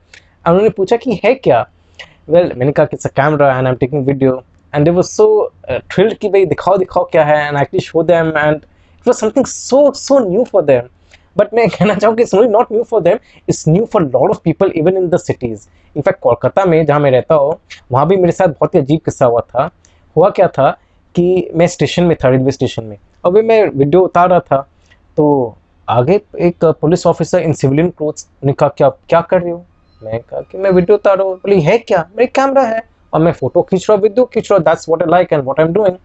उन्होंने 0.47 0.69
पूछा 0.69 0.95
कि 0.97 1.19
है 1.23 1.33
क्या? 1.35 1.65
वेल 2.29 2.43
well, 2.43 2.57
मैंने 2.57 2.71
कहा 2.71 2.85
कि 2.85 2.95
it's 2.95 3.05
a 3.05 3.09
camera 3.15 3.47
and 3.57 3.65
I 3.67 3.71
am 3.71 3.77
taking 3.77 4.05
video 4.07 4.41
and 4.73 4.85
they 4.85 4.91
was 4.91 5.05
so 5.05 5.27
thrilled 5.69 6.13
कि 6.17 6.29
भाई 6.29 6.45
दिखाओ 6.45 6.77
दिखाओ 6.77 7.03
क्या 7.11 7.23
है। 7.25 7.37
And 7.47 7.57
actually 7.57 7.85
show 7.85 8.03
them 8.03 8.27
and 8.37 8.55
it 8.55 9.07
was 9.07 9.15
something 9.15 9.45
so 9.45 9.91
so 9.95 10.19
new 10.29 10.43
for 10.43 10.63
them 10.63 10.89
but 11.37 11.53
मैं 11.53 11.67
कहना 11.69 11.95
चाहूँ 11.95 12.15
कि 12.15 12.23
it's 12.23 12.33
not 12.35 12.71
new 12.71 12.83
for 12.83 13.01
them 13.01 13.17
it's 13.49 13.67
new 13.67 13.85
for 13.85 14.01
lot 14.03 14.29
of 14.29 14.39
people 14.43 14.71
even 14.75 14.97
in 14.97 15.07
the 15.09 15.17
cities 15.17 15.67
in fact 15.95 16.19
Kolkata 16.21 16.65
में 16.65 16.85
जहाँ 16.85 16.99
मैं 16.99 17.11
रहता 17.11 17.35
हूँ 17.35 17.55
वहाँ 17.91 18.07
भी 18.07 18.17
मेरे 18.17 18.31
साथ 18.31 18.47
बहुत 18.49 18.75
ही 18.75 18.79
अजीब 18.79 18.99
किस्सा 19.05 19.25
हुआ 19.25 19.41
था। 19.41 19.69
हुआ 20.15 20.29
क्या 20.29 20.47
था 20.47 20.69
कि 21.15 21.49
मैं 21.55 21.67
स्टेशन 21.67 22.03
में 22.03 22.15
था 22.23 22.29
रेलवे 22.29 22.51
स्टेशन 22.51 22.83
में। 22.83 22.97
वे 23.29 23.41
मैं 23.41 23.61
वीडियो 23.67 24.01
उतार 24.01 24.29
रहा 24.29 24.39
था 24.41 24.61
तो 25.17 25.55
आगे 25.87 26.19
एक 26.39 26.65
police 26.81 27.05
officer 27.07 27.39
in 27.39 27.53
civilian 27.53 27.89
clothes 27.89 28.27
ने 28.43 28.53
कहा, 28.53 28.69
क्या 28.69 28.89
क्या 28.89 29.21
कर 29.21 29.41
रहे 29.41 29.51
हो? 29.51 29.65
मैं 30.01 30.19
कहा 30.21 30.41
कि 30.41 30.57
मैं 30.57 30.71
वीडियो 30.71 30.97
उतार 30.97 31.17
रहा 31.17 31.27
हूँ। 31.27 31.35
बोली, 31.37 31.61
है 31.61 31.77
क्या? 31.77 32.03
मेरे 32.15 32.27
कैमरा 32.35 32.63
है। 32.63 32.81
और 33.13 33.21
मैं 33.21 33.31
फ़ोटो 33.31 33.61
खींच 33.61 33.85
रहा 33.89 33.95
हूँ 33.95 34.03
वीडियो 34.03 34.25
खींच 34.25 34.51
रहा 34.51 34.59
that's 34.61 34.89
what 34.89 35.01
I 35.01 35.09
like 35.11 35.33
and 35.33 35.43
what 35.43 35.59
I 35.59 35.65
am 35.65 35.73
doing 35.73 35.97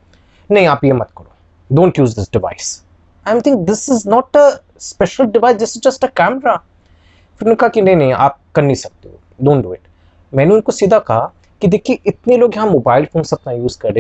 नहीं, 0.51 0.67
आप 0.67 0.85
ये 0.85 0.93
मत 0.93 1.09
करो। 1.19 1.31
Don't 1.71 1.99
use 1.99 2.15
this 2.17 2.33
device 2.33 2.83
I 3.27 3.35
am 3.35 3.41
think 3.41 3.59
this 3.67 3.89
is 3.91 4.09
not 4.11 4.37
a 4.37 4.49
special 4.81 5.27
device 5.27 5.57
this 5.57 5.77
is 5.77 5.83
just 5.89 6.05
a 6.05 6.09
camera 6.17 6.57
फिर 6.57 7.47
उन्होंने 7.47 7.57
कहा 7.57 7.69
कि 7.69 7.83
नहीं 7.83 7.97
नहीं, 7.97 8.13
आप 8.13 8.39
कर 8.55 8.63
नहीं 8.63 8.75
सकते 8.75 9.09
हो। 9.09 9.19
डोंट 9.43 9.63
डू 9.65 9.73
इट 9.75 9.89
मैंने 10.33 10.55
उनको 10.55 10.73
सीधा 10.73 10.99
कहा 11.01 11.33
कि 11.63 11.69
देखिए, 11.69 11.99
इतने 12.07 12.37
लोग 12.37 12.57
यहाँ 12.57 12.67
मोबाइल 12.69 13.05
फ़ोन 13.05 13.23
अपना 13.33 13.53
यूज़ 13.53 13.79
कर 13.79 13.99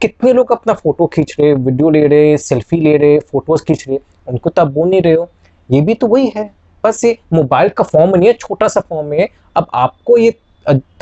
कितने 0.00 0.32
लोग 0.32 0.52
अपना 0.52 0.72
फ़ोटो 0.74 1.06
खींच 1.06 1.34
रहे 1.40 1.52
वीडियो 1.54 1.90
ले 1.90 2.06
रहे 2.06 2.36
सेल्फी 2.38 2.80
ले 2.80 2.96
रहे 2.96 3.18
फ़ोटोज़ 3.20 3.62
खींच 3.64 3.84
रहे, 3.88 3.98
उनको 4.28 4.50
तो 4.50 4.62
आप 4.62 4.68
बोल 4.68 4.88
नहीं 4.88 5.02
रहे 5.02 5.14
हो। 5.14 5.28
ये 5.68 5.80
भी 5.80 5.94
तो 5.94 6.06
वही 6.06 6.32
है। 6.36 6.50
बस 6.84 7.04
ये 7.04 7.16
मोबाइल 7.32 7.68
का 7.68 7.84
फॉर्म 7.84 8.14
नहीं 8.16 8.28
है 8.28 8.32
छोटा 8.34 8.68
सा 8.68 8.80
फॉर्म 8.80 9.12
है। 9.12 9.28
अब 9.56 9.66
आपको 9.74 10.16
ये 10.18 10.30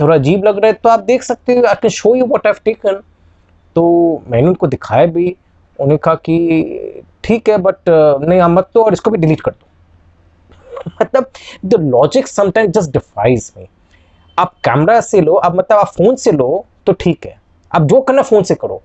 थोड़ा 0.00 0.14
अजीब 0.14 0.44
लग 0.44 0.58
रहा 0.58 0.66
है 0.66 0.72
तो 0.72 0.88
आप 0.88 1.00
देख 1.02 1.22
सकते 1.22 1.54
हो 1.54 1.64
I 1.66 1.74
can 1.82 1.90
show 1.90 2.14
you 2.14 2.26
what 2.26 2.46
I 2.46 2.52
taken 2.64 3.00
तो 3.76 4.22
मैंने 4.28 4.48
उनको 4.48 4.66
दिखाया 4.66 5.06
भी 5.06 5.36
उन्हें 5.78 5.98
कहा 5.98 6.14
कि 6.14 7.02
ठीक 7.24 7.48
है 7.48 7.56
बट 7.58 7.88
नहीं, 7.88 8.40
आप 8.40 8.50
मत 8.50 8.70
तो 8.74 8.84
और 8.84 8.92
इसको 8.92 9.10
भी 9.10 9.18
डिलीट 9.18 9.40
कर 9.40 9.50
दो। 9.50 10.90
मतलब 11.02 11.30
the 11.64 11.80
logic 11.82 12.28
sometime 12.28 12.70
just 12.70 12.92
defies 12.92 13.52
में 13.56 13.66
आप 14.38 14.54
कैमरा 14.64 15.00
से 15.00 15.20
लो, 15.20 15.34
आप 15.34 15.54
मतलब 15.56 15.78
आप 15.78 15.86
फ़ोन 15.88 16.16
से 16.16 16.32
लो 16.32 16.64
तो 16.86 16.92
ठीक 16.92 17.26
है। 17.26 17.40
आप 17.76 17.82
जो 17.82 18.00
करना 18.00 18.22
फ़ोन 18.22 18.42
से 18.42 18.54
करो। 18.54 18.80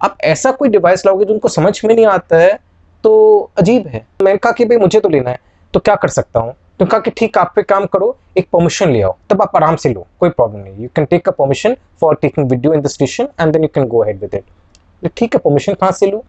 आप 0.00 0.16
ऐसा 0.24 0.50
कोई 0.52 0.68
डिवाइस 0.68 1.06
लाओगे 1.06 1.24
जो 1.24 1.32
उनको 1.32 1.48
समझ 1.50 1.80
में 1.84 1.94
नहीं 1.94 2.06
आता 2.06 2.36
है 2.36 2.58
तो 3.04 3.50
अजीब 3.58 3.86
है। 3.86 4.06
मैंने 4.22 4.38
कहा 4.38 4.52
कि 4.52 4.64
भाई 4.64 4.78
मुझे 4.78 5.00
तो 5.00 5.08
लेना 5.08 5.30
है 5.30 5.38
तो 5.74 5.80
क्या 5.80 5.94
कर 5.96 6.08
सकता 6.08 6.40
हूँ? 6.40 6.54
तो 6.80 6.86
कहा 6.86 7.00
कि 7.00 7.10
ठीक, 7.10 7.36
आप 7.38 7.52
पे 7.56 7.62
काम 7.62 7.84
करो, 7.86 8.16
एक 8.38 8.48
परमिशन 8.52 8.90
ले 8.92 9.00
आओ, 9.02 9.14
तब 9.30 9.42
आप 9.42 9.56
आराम 9.56 9.76
से 9.76 9.92
लो, 9.92 10.06
कोई 10.20 10.30
प्रॉब्लम 10.30 10.60
नहीं। 10.60 10.82
You 10.82 10.88
can 10.96 11.04
take 11.04 11.28
a 11.28 11.32
permission 11.32 11.76
for 12.00 12.14
taking 12.22 12.50
video 12.50 12.72
in 12.74 12.80
the 12.80 12.86
station 12.88 13.28
and 13.40 13.52
then 13.52 13.62
you 13.62 13.68
can 13.74 13.86
go 13.88 14.02
head 14.04 14.20
with 14.20 14.34
it 14.34 15.12
ठीक 15.16 15.34
है 15.34 15.40
परमिशन 15.40 15.74
कहाँ 15.74 15.92
से 15.92 16.06
लो? 16.06 16.24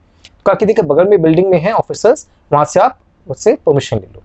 कहा 0.45 0.53
कि 0.53 0.65
देखिए, 0.65 0.85
बगल 0.85 1.07
में 1.09 1.21
बिल्डिंग 1.21 1.49
में 1.49 1.59
है 1.59 1.71
ऑफिसर्स 1.73 2.27
वहाँ 2.53 2.65
से 2.65 2.79
आप 2.79 2.99
उससे 3.27 3.57
परमिशन 3.65 3.97
ले 3.97 4.07
लो। 4.13 4.23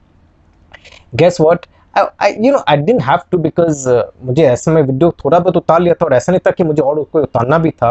Guess 1.14 1.40
what 1.40 1.66
you 1.94 2.52
know 2.52 2.58
I 2.68 2.76
didn't 2.76 3.02
have 3.02 3.20
to 3.30 3.38
because 3.38 3.88
मुझे 4.24 4.44
ऐसे 4.46 4.70
में 4.70 4.82
वीडियो 4.82 5.10
थोड़ा 5.24 5.38
बहुत 5.38 5.56
उतार 5.56 5.80
लिया 5.80 5.94
था 5.94 6.04
और 6.06 6.14
ऐसा 6.14 6.32
नहीं 6.32 6.40
था 6.46 6.50
कि 6.50 6.64
मुझे 6.64 6.82
और 6.82 7.02
कोई 7.02 7.22
उतारना 7.22 7.58
भी 7.58 7.70
था। 7.72 7.90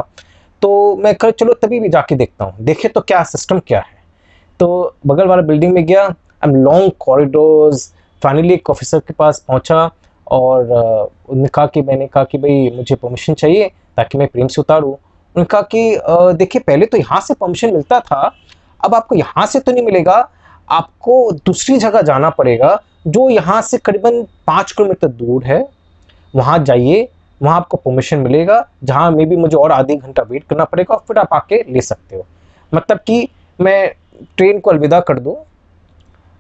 तो 0.62 0.96
मैं 0.96 1.14
कर 1.16 1.32
चलो 1.32 1.54
तभी 1.54 1.80
भी 1.80 1.90
जाके 1.90 2.16
देखता 2.16 2.46
हूँ। 2.46 2.66
देखे 2.66 2.88
तो 2.88 3.02
क्या 3.02 3.24
सिस्टम 3.26 3.60
क्या 3.68 3.80
है? 3.80 3.98
तो 4.60 4.96
बगल 5.08 5.28
वाला 5.28 5.42
बिल्डिंग 5.42 5.74
में 5.74 5.86
गया। 5.86 6.04
I 6.04 6.50
am 6.50 6.56
long 6.56 6.92
corridors 7.00 7.88
finally 8.22 8.54
एक 8.54 8.70
ऑफिसर 8.70 9.00
के 9.00 9.14
पास 9.14 9.44
पहुँचा 9.48 9.90
और 10.28 10.64
uh, 10.64 11.30
उन्होंने 11.30 11.50
कहा 11.54 11.66
कि 11.66 11.82
मैंने 11.82 12.08
कहा 12.08 12.24
कि 12.24 12.38
भाई 12.38 12.70
मुझे 12.76 12.96
परमिशन 12.96 13.34
चाहिए 13.34 13.68
ताकि 13.98 14.18
मैं 14.18 14.28
प्रेम 14.28 14.48
से 14.48 14.62
उतारूँ। 14.62 14.92
उन्होंने 14.92 15.46
कहा 15.46 15.62
कि 15.74 16.36
देखिए 16.38 16.62
पहले 16.68 16.86
तो 16.86 16.98
यहाँ 16.98 17.20
से 17.22 17.34
परमिशन 17.34 17.74
मिलता 17.74 18.00
था 18.02 18.22
अब 18.82 18.96
आपको 18.96 19.16
यहाँ 19.16 19.46
से 19.46 19.60
तो 19.60 19.72
नहीं 19.72 19.86
मिलेगा 19.86 20.18
आपको 20.68 21.32
दूसरी 21.46 21.78
जगह 21.78 22.02
जाना 22.02 22.30
पड़ेगा। 22.32 22.76
जो 23.06 23.30
यहाँ 23.30 23.62
से 23.62 23.78
करीबन 23.78 24.22
पाँच 24.48 24.72
किलोमीटर 24.72 25.08
दूर 25.08 25.44
है, 25.46 25.68
वहाँ 26.34 26.58
जाइए, 26.60 27.08
वहाँ 27.42 27.56
आपको 27.58 27.78
परमिशन 27.78 28.20
मिलेगा, 28.20 28.66
जहाँ 28.84 29.12
मे 29.12 29.26
भी 29.26 29.36
मुझे 29.36 29.58
और 29.58 29.72
आधे 29.72 29.96
घंटा 29.96 30.24
वेट 30.24 30.44
करना 30.44 30.66
पड़ेगा 30.66 30.96
और 30.96 31.04
फिर 31.08 31.18
आप 31.18 31.34
आके 31.34 31.62
ले 31.72 31.82
सकते 31.82 32.16
हो। 32.16 32.26
मतलब 32.72 33.00
कि 33.08 33.28
मैं 33.60 33.92
ट्रेन 34.38 34.60
को 34.60 34.72
अलविदा 34.72 35.00
कर 35.02 35.20
दूँ 35.20 35.36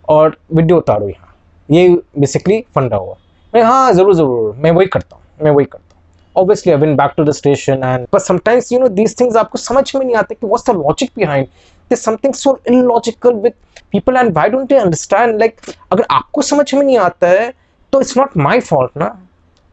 और 0.08 0.38
वीडियो 0.51 0.78
उतारो 0.78 1.08
यहाँ। 1.10 1.36
ये 1.70 1.89
बेसिकली 2.20 2.63
फंडा 2.75 2.98
हुआ। 2.98 3.16
मैं 3.54 3.62
हाँ 3.63 3.92
ज़रूर 3.94 4.16
ज़रूर, 4.16 4.56
मैं 4.56 4.72
वही 4.72 4.88
करता 4.88 5.16
हूँ, 5.16 5.24
मैं 5.42 5.51
वही 5.51 5.66
करता 5.66 5.84
हूँ। 5.84 5.88
Obviously 6.36 6.74
I 6.74 6.94
back 6.96 7.13
to 7.18 7.24
the 7.24 7.32
station 7.32 7.84
and 7.84 8.08
but 8.13 8.22
sometimes 8.22 8.72
you 8.72 8.80
know 8.80 8.88
these 8.89 9.20
things 9.20 9.36
आपको 9.38 9.58
समझ 9.58 9.92
में 9.96 10.06
नहीं 10.06 10.16
आते 10.16 10.36
कि 10.36 10.48
what's 10.48 10.70
the 10.70 10.75
logic 10.75 11.12
behind 11.16 11.48
there's 11.89 12.05
something 12.08 12.34
so 12.34 12.60
illogical 12.74 13.41
with 13.46 13.53
people 13.91 14.17
and 14.17 14.36
why 14.36 14.48
don't 14.55 14.69
they 14.69 14.79
understand 14.86 15.41
like 15.41 15.75
अगर 15.91 16.05
आपको 16.12 16.41
समझ 16.41 16.74
में 16.74 16.81
नहीं 16.84 16.98
आता 16.98 17.27
है 17.27 17.53
तो 17.93 18.01
इट्स 18.01 18.17
नॉट 18.17 18.38
माई 18.38 18.60
फॉल्ट 18.72 18.98
ना 18.98 19.08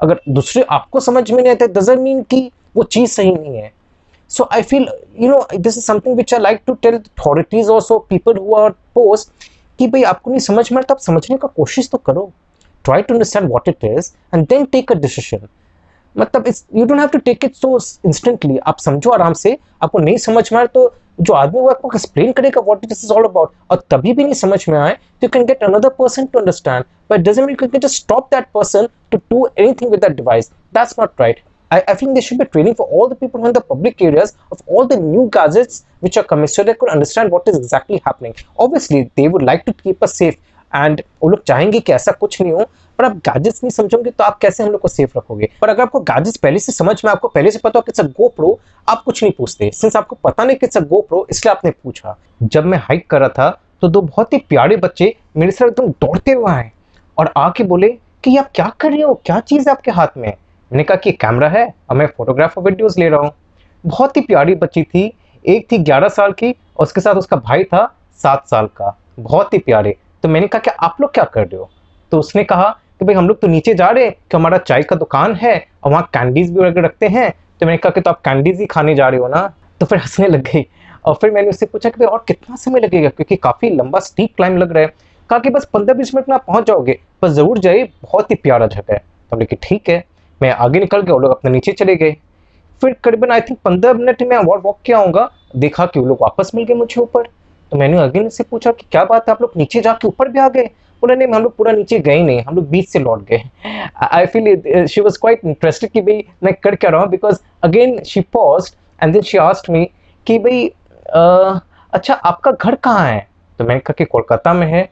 अगर 0.00 0.20
दूसरे 0.28 0.62
आपको 0.78 1.00
समझ 1.00 1.30
में 1.30 1.42
नहीं 1.42 1.52
आता 1.52 1.66
डजेंट 1.80 1.98
मीन 2.00 2.22
कि 2.30 2.50
वो 2.76 2.82
चीज़ 2.82 3.10
सही 3.10 3.32
नहीं 3.32 3.56
है 3.56 3.72
so 4.30 4.44
i 4.50 4.60
feel 4.70 4.86
you 5.24 5.28
know 5.30 5.42
this 5.64 5.76
is 5.80 5.84
something 5.88 6.16
which 6.20 6.32
i 6.32 6.38
like 6.38 6.64
to 6.66 6.74
tell 6.84 6.96
authorities 6.96 7.68
also 7.74 7.98
people 8.14 8.34
who 8.34 8.56
are 8.60 8.72
post 8.98 9.30
कि 9.78 9.86
भाई 9.86 10.02
आपको 10.02 10.30
नहीं 10.30 10.40
समझ 10.40 10.70
में 10.72 10.78
आता 10.78 10.94
आप 10.94 11.00
समझने 11.00 11.36
का 11.38 11.48
कोशिश 11.56 11.88
तो 11.92 11.98
करो 12.08 12.30
try 12.84 12.98
to 13.02 13.14
understand 13.14 13.50
what 13.52 13.68
it 13.68 13.86
is 13.88 14.10
and 14.32 14.48
then 14.52 14.66
take 14.74 14.90
a 14.94 14.98
decision 15.04 15.48
मतलब 16.18 16.46
it's 16.46 16.64
you 16.74 16.84
don't 16.84 17.00
have 17.00 17.08
to 17.08 17.18
take 17.24 17.44
it 17.44 17.54
so 17.54 17.78
instantly 18.06 18.58
आप 18.66 18.78
समझो 18.80 19.10
आराम 19.10 19.32
से 19.42 19.56
आपको 19.82 19.98
नहीं 19.98 20.16
समझ 20.28 20.48
में 20.52 20.58
आए 20.60 20.66
तो 20.74 20.92
जो 21.20 21.34
आदमी 21.34 21.60
वो 21.60 21.68
आपको 21.68 21.90
एक्सप्लेन 21.94 22.32
करेगा 22.32 22.60
what 22.60 22.84
it 22.84 22.92
is 22.92 23.12
all 23.12 23.24
about 23.24 23.52
और 23.70 23.82
तभी 23.90 24.12
भी 24.12 24.24
नहीं 24.24 24.34
समझ 24.44 24.64
में 24.68 24.78
आए 24.78 24.92
तो 24.92 25.26
you 25.26 25.28
can 25.34 25.44
get 25.46 25.64
another 25.64 25.88
person 25.98 26.26
to 26.26 26.38
understand 26.38 26.84
but 27.10 27.20
doesn't 27.28 27.46
mean 27.46 27.56
you 27.60 27.68
can 27.68 27.80
just 27.80 28.02
stop 28.02 28.28
that 28.34 28.46
person 28.54 28.88
to 29.10 29.18
do 29.30 29.46
anything 29.58 29.90
with 29.90 30.00
that 30.00 30.16
device 30.16 30.50
that's 30.74 30.98
not 30.98 31.20
right 31.20 31.40
I, 31.70 31.82
I 31.88 31.94
think 31.94 32.14
there 32.14 32.22
should 32.22 32.38
be 32.38 32.44
training 32.46 32.74
for 32.76 32.86
all 32.86 33.08
the 33.08 33.16
people 33.16 33.44
in 33.44 33.52
the 33.52 33.60
public 33.60 34.00
areas 34.00 34.34
of 34.52 34.62
all 34.66 34.86
the 34.86 34.96
new 34.96 35.28
gadgets 35.32 35.84
which 36.00 36.16
are 36.16 36.22
coming 36.22 36.46
so 36.46 36.62
they 36.62 36.74
could 36.74 36.88
understand 36.88 37.32
what 37.32 37.48
is 37.48 37.56
exactly 37.56 38.00
happening. 38.04 38.34
Obviously, 38.58 39.10
they 39.16 39.26
would 39.28 39.42
like 39.42 39.64
to 39.66 39.72
keep 39.72 40.02
us 40.02 40.14
safe 40.14 40.36
and 40.76 41.02
वो 41.22 41.28
लोग 41.28 41.42
चाहेंगे 41.44 41.80
कि 41.80 41.92
ऐसा 41.92 42.12
कुछ 42.12 42.40
नहीं 42.42 42.52
हो, 42.52 42.64
पर 42.98 43.04
आप 43.04 43.16
गैजेट्स 43.18 43.62
नहीं 43.64 43.70
समझोगे 43.70 44.10
तो 44.10 44.24
आप 44.24 44.38
कैसे 44.38 44.62
हम 44.62 44.70
लोग 44.70 44.80
को 44.80 44.88
सेफ़ 44.88 45.18
रखोगे? 45.18 45.48
पर 45.62 45.68
अगर 45.68 45.82
आपको 45.82 46.00
गैजेट्स 46.02 46.38
पहले 46.38 46.58
से 46.58 46.72
समझ 46.72 47.00
में, 47.04 47.10
आपको 47.12 47.28
पहले 47.28 47.50
से 47.50 47.58
पता 47.58 47.78
हो 47.78 47.82
कि 47.82 48.02
गो 48.02 48.28
प्रो 48.28 48.58
आप 48.88 49.02
कुछ 49.02 49.22
नहीं 49.22 49.32
पूछते। 49.32 49.70
सिंस 49.74 49.96
आपको 49.96 50.16
पता 50.24 50.44
नहीं 50.44 50.56
कि 50.56 50.80
गो 50.80 51.00
प्रो 51.00 51.26
इसलिए 51.30 51.50
आपने 51.50 51.70
पूछा। 51.72 52.16
जब 52.42 52.64
मैं 52.64 52.78
हाइक 52.78 53.08
कर 53.10 53.20
रहा 53.20 53.28
था 53.28 53.50
तो 53.82 53.88
दो 53.88 54.00
बहुत 54.02 54.32
ही 54.32 54.38
प्यारे 54.48 54.76
बच्चे 54.76 55.14
मेरे 55.36 55.52
साथ 55.52 55.66
एकदम 55.66 55.88
दौड़ते 56.00 56.32
हुए 56.32 56.52
आए 56.52 56.70
और 57.16 57.32
आके 57.36 57.64
बोले 57.64 57.88
कि 58.24 58.36
आप 58.36 58.50
क्या 58.54 58.72
कर 58.80 58.90
रहे 58.90 59.02
हो? 59.02 59.14
क्या 59.26 59.40
चीज़ 59.40 59.68
है 59.68 59.72
आपके 59.72 59.90
हाथ 59.90 60.16
में? 60.16 60.28
मैंने 60.70 60.84
कहा 60.84 60.96
कि 60.96 61.12
कैमरा 61.14 61.48
है 61.48 61.66
और 61.90 61.96
मैं 61.96 62.06
फोटोग्राफ 62.16 62.56
और 62.58 62.64
वीडियोज़ 62.64 62.98
ले 63.00 63.08
रहा 63.08 63.20
हूँ। 63.20 63.32
बहुत 63.84 64.16
ही 64.16 64.22
प्यारी 64.22 64.54
बच्ची 64.54 64.82
थी, 64.84 65.12
एक 65.44 65.66
थी 65.72 65.78
ग्यारह 65.78 66.08
साल 66.08 66.32
की 66.32 66.50
और 66.50 66.82
उसके 66.82 67.00
साथ 67.00 67.14
उसका 67.14 67.36
भाई 67.36 67.64
था 67.64 67.84
सात 68.20 68.46
साल 68.48 68.66
का। 68.76 68.96
बहुत 69.20 69.54
ही 69.54 69.58
प्यारे। 69.58 69.94
तो 70.26 70.30
मैंने 70.30 70.46
कहा 70.46 70.58
कि 70.58 70.70
आप 70.70 70.96
लोग 71.00 71.14
क्या 71.14 71.24
कर 71.24 71.40
रहे 71.40 71.56
हो? 71.56 71.70
तो 72.12 72.18
उसने 72.18 72.44
कहा 72.44 72.68
कि, 72.98 73.04
भाई, 73.04 73.14
हम 73.14 73.28
लोग 73.28 73.40
तो 73.40 73.48
नीचे 73.48 73.74
जा 73.74 73.86
रहे 73.86 74.04
हैं 74.04 74.12
कि 74.12 74.36
हमारा 74.36 74.58
चाय 74.58 74.82
का 74.82 74.96
दुकान 74.96 75.34
है 75.34 75.66
और 75.84 75.90
वहाँ 75.90 76.10
कैंडीज 76.14 76.50
भी 76.50 76.60
वगैरह 76.60 76.86
रखते 76.86 77.08
हैं। 77.08 77.34
तो 77.60 77.66
मैंने 77.66 77.78
कहा 77.78 77.90
कि 77.90 78.00
तो 78.00 78.10
आप 78.10 78.20
कैंडीज 78.20 78.60
ही 78.60 78.66
खाने 78.66 78.94
जा 78.94 79.08
रहे 79.08 79.20
हो 79.20 79.28
ना? 79.28 79.54
तो 79.80 79.86
फिर 79.86 79.98
हंसने 79.98 80.28
लग 80.28 80.42
गई 80.42 80.66
और 81.04 81.14
फिर 81.14 81.30
मैंने 81.30 81.48
उससे 81.48 81.66
पूछा 81.66 81.88
कि, 81.88 81.98
भाई, 81.98 82.06
और 82.06 82.24
कितना 82.28 82.56
समय 82.56 82.80
लगेगा? 82.80 83.08
क्योंकि 83.08 83.36
काफ़ी 83.36 83.70
लंबा 83.70 83.98
स्टीप 83.98 84.30
क्लाइम 84.36 84.56
लग 84.56 84.72
रहा 84.72 84.82
है। 84.82 84.92
कहा 85.30 85.38
कि, 85.38 85.50
बस 85.50 85.64
पंद्रह 85.64 85.94
बीस 85.94 86.14
मिनट 86.14 86.28
में 86.28 86.34
आप 86.34 86.44
पहुँच 86.46 86.66
जाओगे, 86.66 86.98
बस 87.22 87.30
ज़रूर 87.30 87.58
जाइए, 87.58 87.84
बहुत 88.02 88.30
ही 88.30 88.36
प्यारा 88.36 88.66
जगह 88.66 88.92
है। 88.92 88.98
तो 88.98 89.36
हमने 89.36 89.46
कि 89.46 89.56
ठीक 89.62 89.88
है। 89.88 90.04
मैं 90.42 90.50
आगे 90.50 90.80
निकल 90.80 91.00
गया 91.00 91.14
वो 91.14 91.20
लोग 91.20 91.30
अपने 91.30 91.50
नीचे 91.50 91.72
चले 91.72 91.96
गए। 91.96 92.16
फिर 92.82 92.96
करीबन 93.04 93.30
आई 93.30 93.40
थिंक 93.40 93.58
पंद्रह 93.64 93.92
मिनट 93.92 94.22
में 94.22 94.36
और 94.36 94.58
वॉक 94.58 94.78
किया 94.84 94.98
आऊँगा 94.98 95.30
देखा 95.56 95.86
कि 95.86 96.00
वो 96.00 96.06
लोग 96.06 96.18
वापस 96.22 96.50
मिल 96.54 96.64
गए 96.64 96.74
मुझे 96.74 97.00
ऊपर। 97.00 97.28
तो 97.72 97.76
मैंने 97.78 97.98
अगेन 97.98 98.28
से 98.28 98.44
पूछा 98.50 98.70
कि 98.72 98.86
क्या 98.90 99.04
बात 99.04 99.28
है 99.28 99.32
आप 99.34 99.42
लोग 99.42 99.52
नीचे 99.56 99.80
जाके 99.80 100.08
ऊपर 100.08 100.28
भी 100.28 100.38
आ 100.38 100.48
गए? 100.48 100.64
बोले 101.02 101.14
नहीं 101.16 101.28
हम 101.34 101.42
लोग 101.42 101.56
पूरा 101.56 101.72
नीचे 101.72 101.98
गए 102.00 102.22
नहीं 102.22 102.40
हम 102.42 102.54
लोग 102.56 102.68
बीच 102.70 102.88
से 102.88 102.98
लौट 102.98 103.22
गए 103.30 103.42
I 104.12 104.26
feel 104.26 104.86
she 104.86 105.00
was 105.00 105.18
quite 105.20 105.40
interested 105.44 105.90
कि 105.90 106.00
भाई 106.00 106.24
मैं 106.44 106.52
कर 106.64 106.74
क्या 106.74 106.90
रहा 106.90 107.00
हूँ? 107.00 107.08
Because 107.10 107.38
again 107.64 108.02
she 108.04 108.20
paused 108.32 108.76
and 109.02 109.12
then 109.12 109.22
she 109.22 109.38
asked 109.38 109.70
me 109.70 109.84
कि 110.26 110.38
भाई 110.38 110.66
"अ, 110.66 111.60
अच्छा 111.92 112.14
आपका 112.14 112.50
घर 112.52 112.74
कहाँ 112.74 113.06
है? 113.08 113.26
तो 113.60 113.64
मैंने 113.64 113.80
कहा 113.80 113.94
कि 113.98 114.04
कोलकाता 114.04 114.52
में 114.54 114.66
है। 114.66 114.82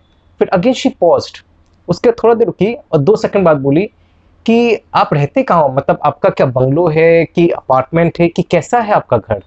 फिर 0.41 0.49
अगेन 0.49 0.73
शी 0.73 0.89
पॉस्ट 1.01 1.45
उसके 1.89 2.11
थोड़ा 2.13 2.35
देर 2.35 2.47
रुकी 2.47 2.73
और 2.93 2.99
दो 2.99 3.17
सेकंड 3.17 3.45
बाद 3.45 3.57
बोली 3.61 3.83
कि 4.47 4.79
आप 4.95 5.15
रहते 5.15 5.43
कहाँ 5.43 5.63
हो? 5.63 5.69
मतलब 5.69 5.99
आपका 6.05 6.31
क्या 6.31 6.47
बंगलो 6.49 6.87
है? 6.89 7.25
कि 7.25 7.49
अपार्टमेंट 7.51 8.21
है? 8.21 8.29
कि 8.29 8.43
कैसा 8.43 8.81
है 8.81 8.93
आपका 8.95 9.17
घर? 9.19 9.43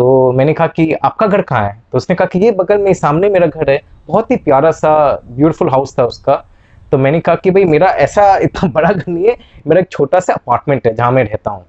तो 0.00 0.32
मैंने 0.32 0.52
कहा 0.54 0.66
कि 0.66 0.92
आपका 0.92 1.26
घर 1.26 1.42
कहाँ 1.42 1.68
है? 1.68 1.82
तो 1.92 1.98
उसने 1.98 2.16
कहा 2.16 2.26
कि 2.26 2.38
ये 2.38 2.50
बगल 2.50 2.78
में, 2.78 2.94
सामने 2.94 3.28
मेरा 3.28 3.46
घर 3.46 3.70
है। 3.70 3.82
बहुत 4.08 4.30
ही 4.30 4.36
प्यारा 4.36 4.70
सा 4.70 5.22
ब्यूटीफुल 5.30 5.70
हाउस 5.70 5.98
था 5.98 6.04
उसका। 6.04 6.44
तो 6.92 6.98
मैंने 6.98 7.20
कहा 7.20 7.34
कि 7.34 7.50
भाई, 7.50 7.64
मेरा 7.64 7.86
ऐसा 7.86 8.36
इतना 8.42 8.68
बड़ा 8.68 8.92
घर 8.92 9.04
नहीं 9.08 9.24
है। 9.28 9.36
मेरा 9.66 9.80
एक 9.80 9.90
छोटा 9.90 10.20
सा 10.20 10.32
अपार्टमेंट 10.32 10.86
है 10.86 10.94
जहाँ 10.94 11.12
मैं 11.12 11.24
रहता 11.24 11.50
हूँ। 11.50 11.64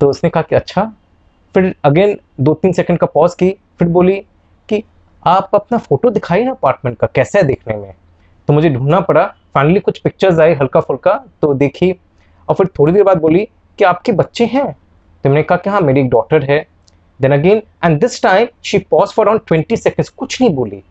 तो 0.00 0.10
उसने 0.10 0.30
कहा 0.30 0.42
कि 0.42 0.56
अच्छा। 0.56 0.92
फिर 1.54 1.74
अगेन 1.84 2.18
दो 2.40 2.54
तीन 2.54 2.72
सेकंड 2.72 2.98
का 2.98 3.06
पॉज 3.06 3.34
की। 3.34 3.50
फिर 3.78 3.88
बोली 3.88 4.16
कि, 4.68 4.84
आप 5.26 5.50
अपना 5.54 5.78
फ़ोटो 5.78 6.10
दिखाइए 6.10 6.44
ना 6.44 6.50
अपार्टमेंट 6.50 6.98
का, 6.98 7.06
कैसा 7.06 7.38
है 7.38 7.44
देखने 7.44 7.76
में? 7.76 7.94
तो 8.48 8.52
मुझे 8.52 8.70
ढूंढना 8.70 9.00
पड़ा। 9.00 9.34
फाइनली 9.54 9.80
कुछ 9.80 9.98
पिक्चर्स 9.98 10.38
आए 10.38 10.54
हल्का 10.54 10.80
फुल्का 10.80 11.24
तो 11.42 11.54
देखी। 11.54 12.00
और 12.48 12.54
फिर 12.54 12.66
थोड़ी 12.66 12.92
देर 12.92 13.02
बाद 13.02 13.18
बोली 13.18 13.48
कि, 13.78 13.84
आपके 13.84 14.12
बच्चे 14.12 14.46
हैं? 14.46 14.76
तो 15.24 15.28
मैंने 15.28 15.42
कहा 15.42 15.58
कि 15.58 15.70
हाँ 15.70 15.80
मेरी 15.80 16.00
एक 16.00 16.10
डॉटर 16.10 16.42
है। 16.42 16.77
Then 17.20 17.32
again 17.32 17.62
and 17.84 17.98
this 18.00 18.22
time 18.22 18.46
she 18.64 18.78
paused 18.90 19.08
for 19.08 19.26
around 19.26 19.40
twenty 19.46 19.76
seconds 19.76 20.08
कुछ 20.10 20.40
नहीं 20.40 20.54
बोली। 20.54 20.82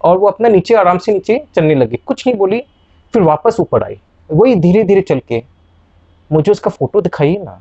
और 0.00 0.18
वो 0.18 0.28
अपना 0.28 0.48
नीचे, 0.48 0.74
आराम 0.74 0.98
से 0.98 1.12
नीचे 1.12 1.42
चलने 1.54 1.74
लगी। 1.74 1.96
कुछ 2.06 2.26
नहीं 2.26 2.36
बोली, 2.38 2.60
फिर 3.14 3.22
वापस 3.22 3.56
ऊपर 3.60 3.82
आई। 3.82 3.98
वही 4.30 4.54
धीरे 4.54 4.82
धीरे 4.84 5.00
चल 5.00 5.20
के, 5.28 5.42
मुझे 6.30 6.50
उसका 6.52 6.70
फ़ोटो 6.70 7.00
दिखाइए 7.00 7.36
ना। 7.36 7.60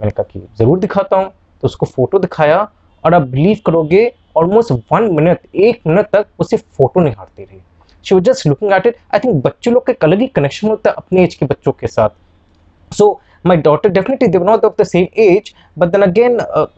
मैंने 0.00 0.10
कहा 0.10 0.22
कि, 0.22 0.40
ज़रूर 0.58 0.78
दिखाता 0.78 1.16
हूँ। 1.16 1.30
तो 1.62 1.66
उसको 1.66 1.86
फ़ोटो 1.86 2.18
दिखाया 2.18 2.58
और 3.04 3.14
आप 3.14 3.22
बिलीव 3.22 3.58
करोगे 3.66 4.12
ऑलमोस्ट 4.36 4.72
वन 4.92 5.08
मिनट 5.14 5.40
एक 5.54 5.80
मिनट 5.86 6.06
तक 6.12 6.26
उसे 6.38 6.56
फ़ोटो 6.56 7.00
निहारती 7.00 7.42
रही। 7.42 7.60
She 8.04 8.14
was 8.14 8.24
just 8.24 8.46
looking 8.46 8.72
at 8.72 8.86
it 8.86 8.96
I 9.14 9.20
think 9.20 9.42
बच्चों 9.44 9.74
लोग 9.74 9.86
का 9.86 9.92
एक 9.92 10.04
अलग 10.04 10.20
ही 10.20 10.26
कनेक्शन 10.26 10.68
होता 10.68 10.90
है 10.90 10.96
अपने 10.96 11.24
एज 11.24 11.34
के 11.34 11.46
बच्चों 11.46 11.72
के 11.72 11.86
साथ। 11.86 12.94
So 12.94 13.20
my 13.44 13.56
daughter 13.58 13.90
definitely 13.90 14.28
they 14.28 14.38
not 14.38 14.64
of 14.64 14.74
the 14.80 14.84
same 14.86 15.06
age 15.18 15.52
but 15.78 15.88
then 15.88 16.02
again 16.02 16.36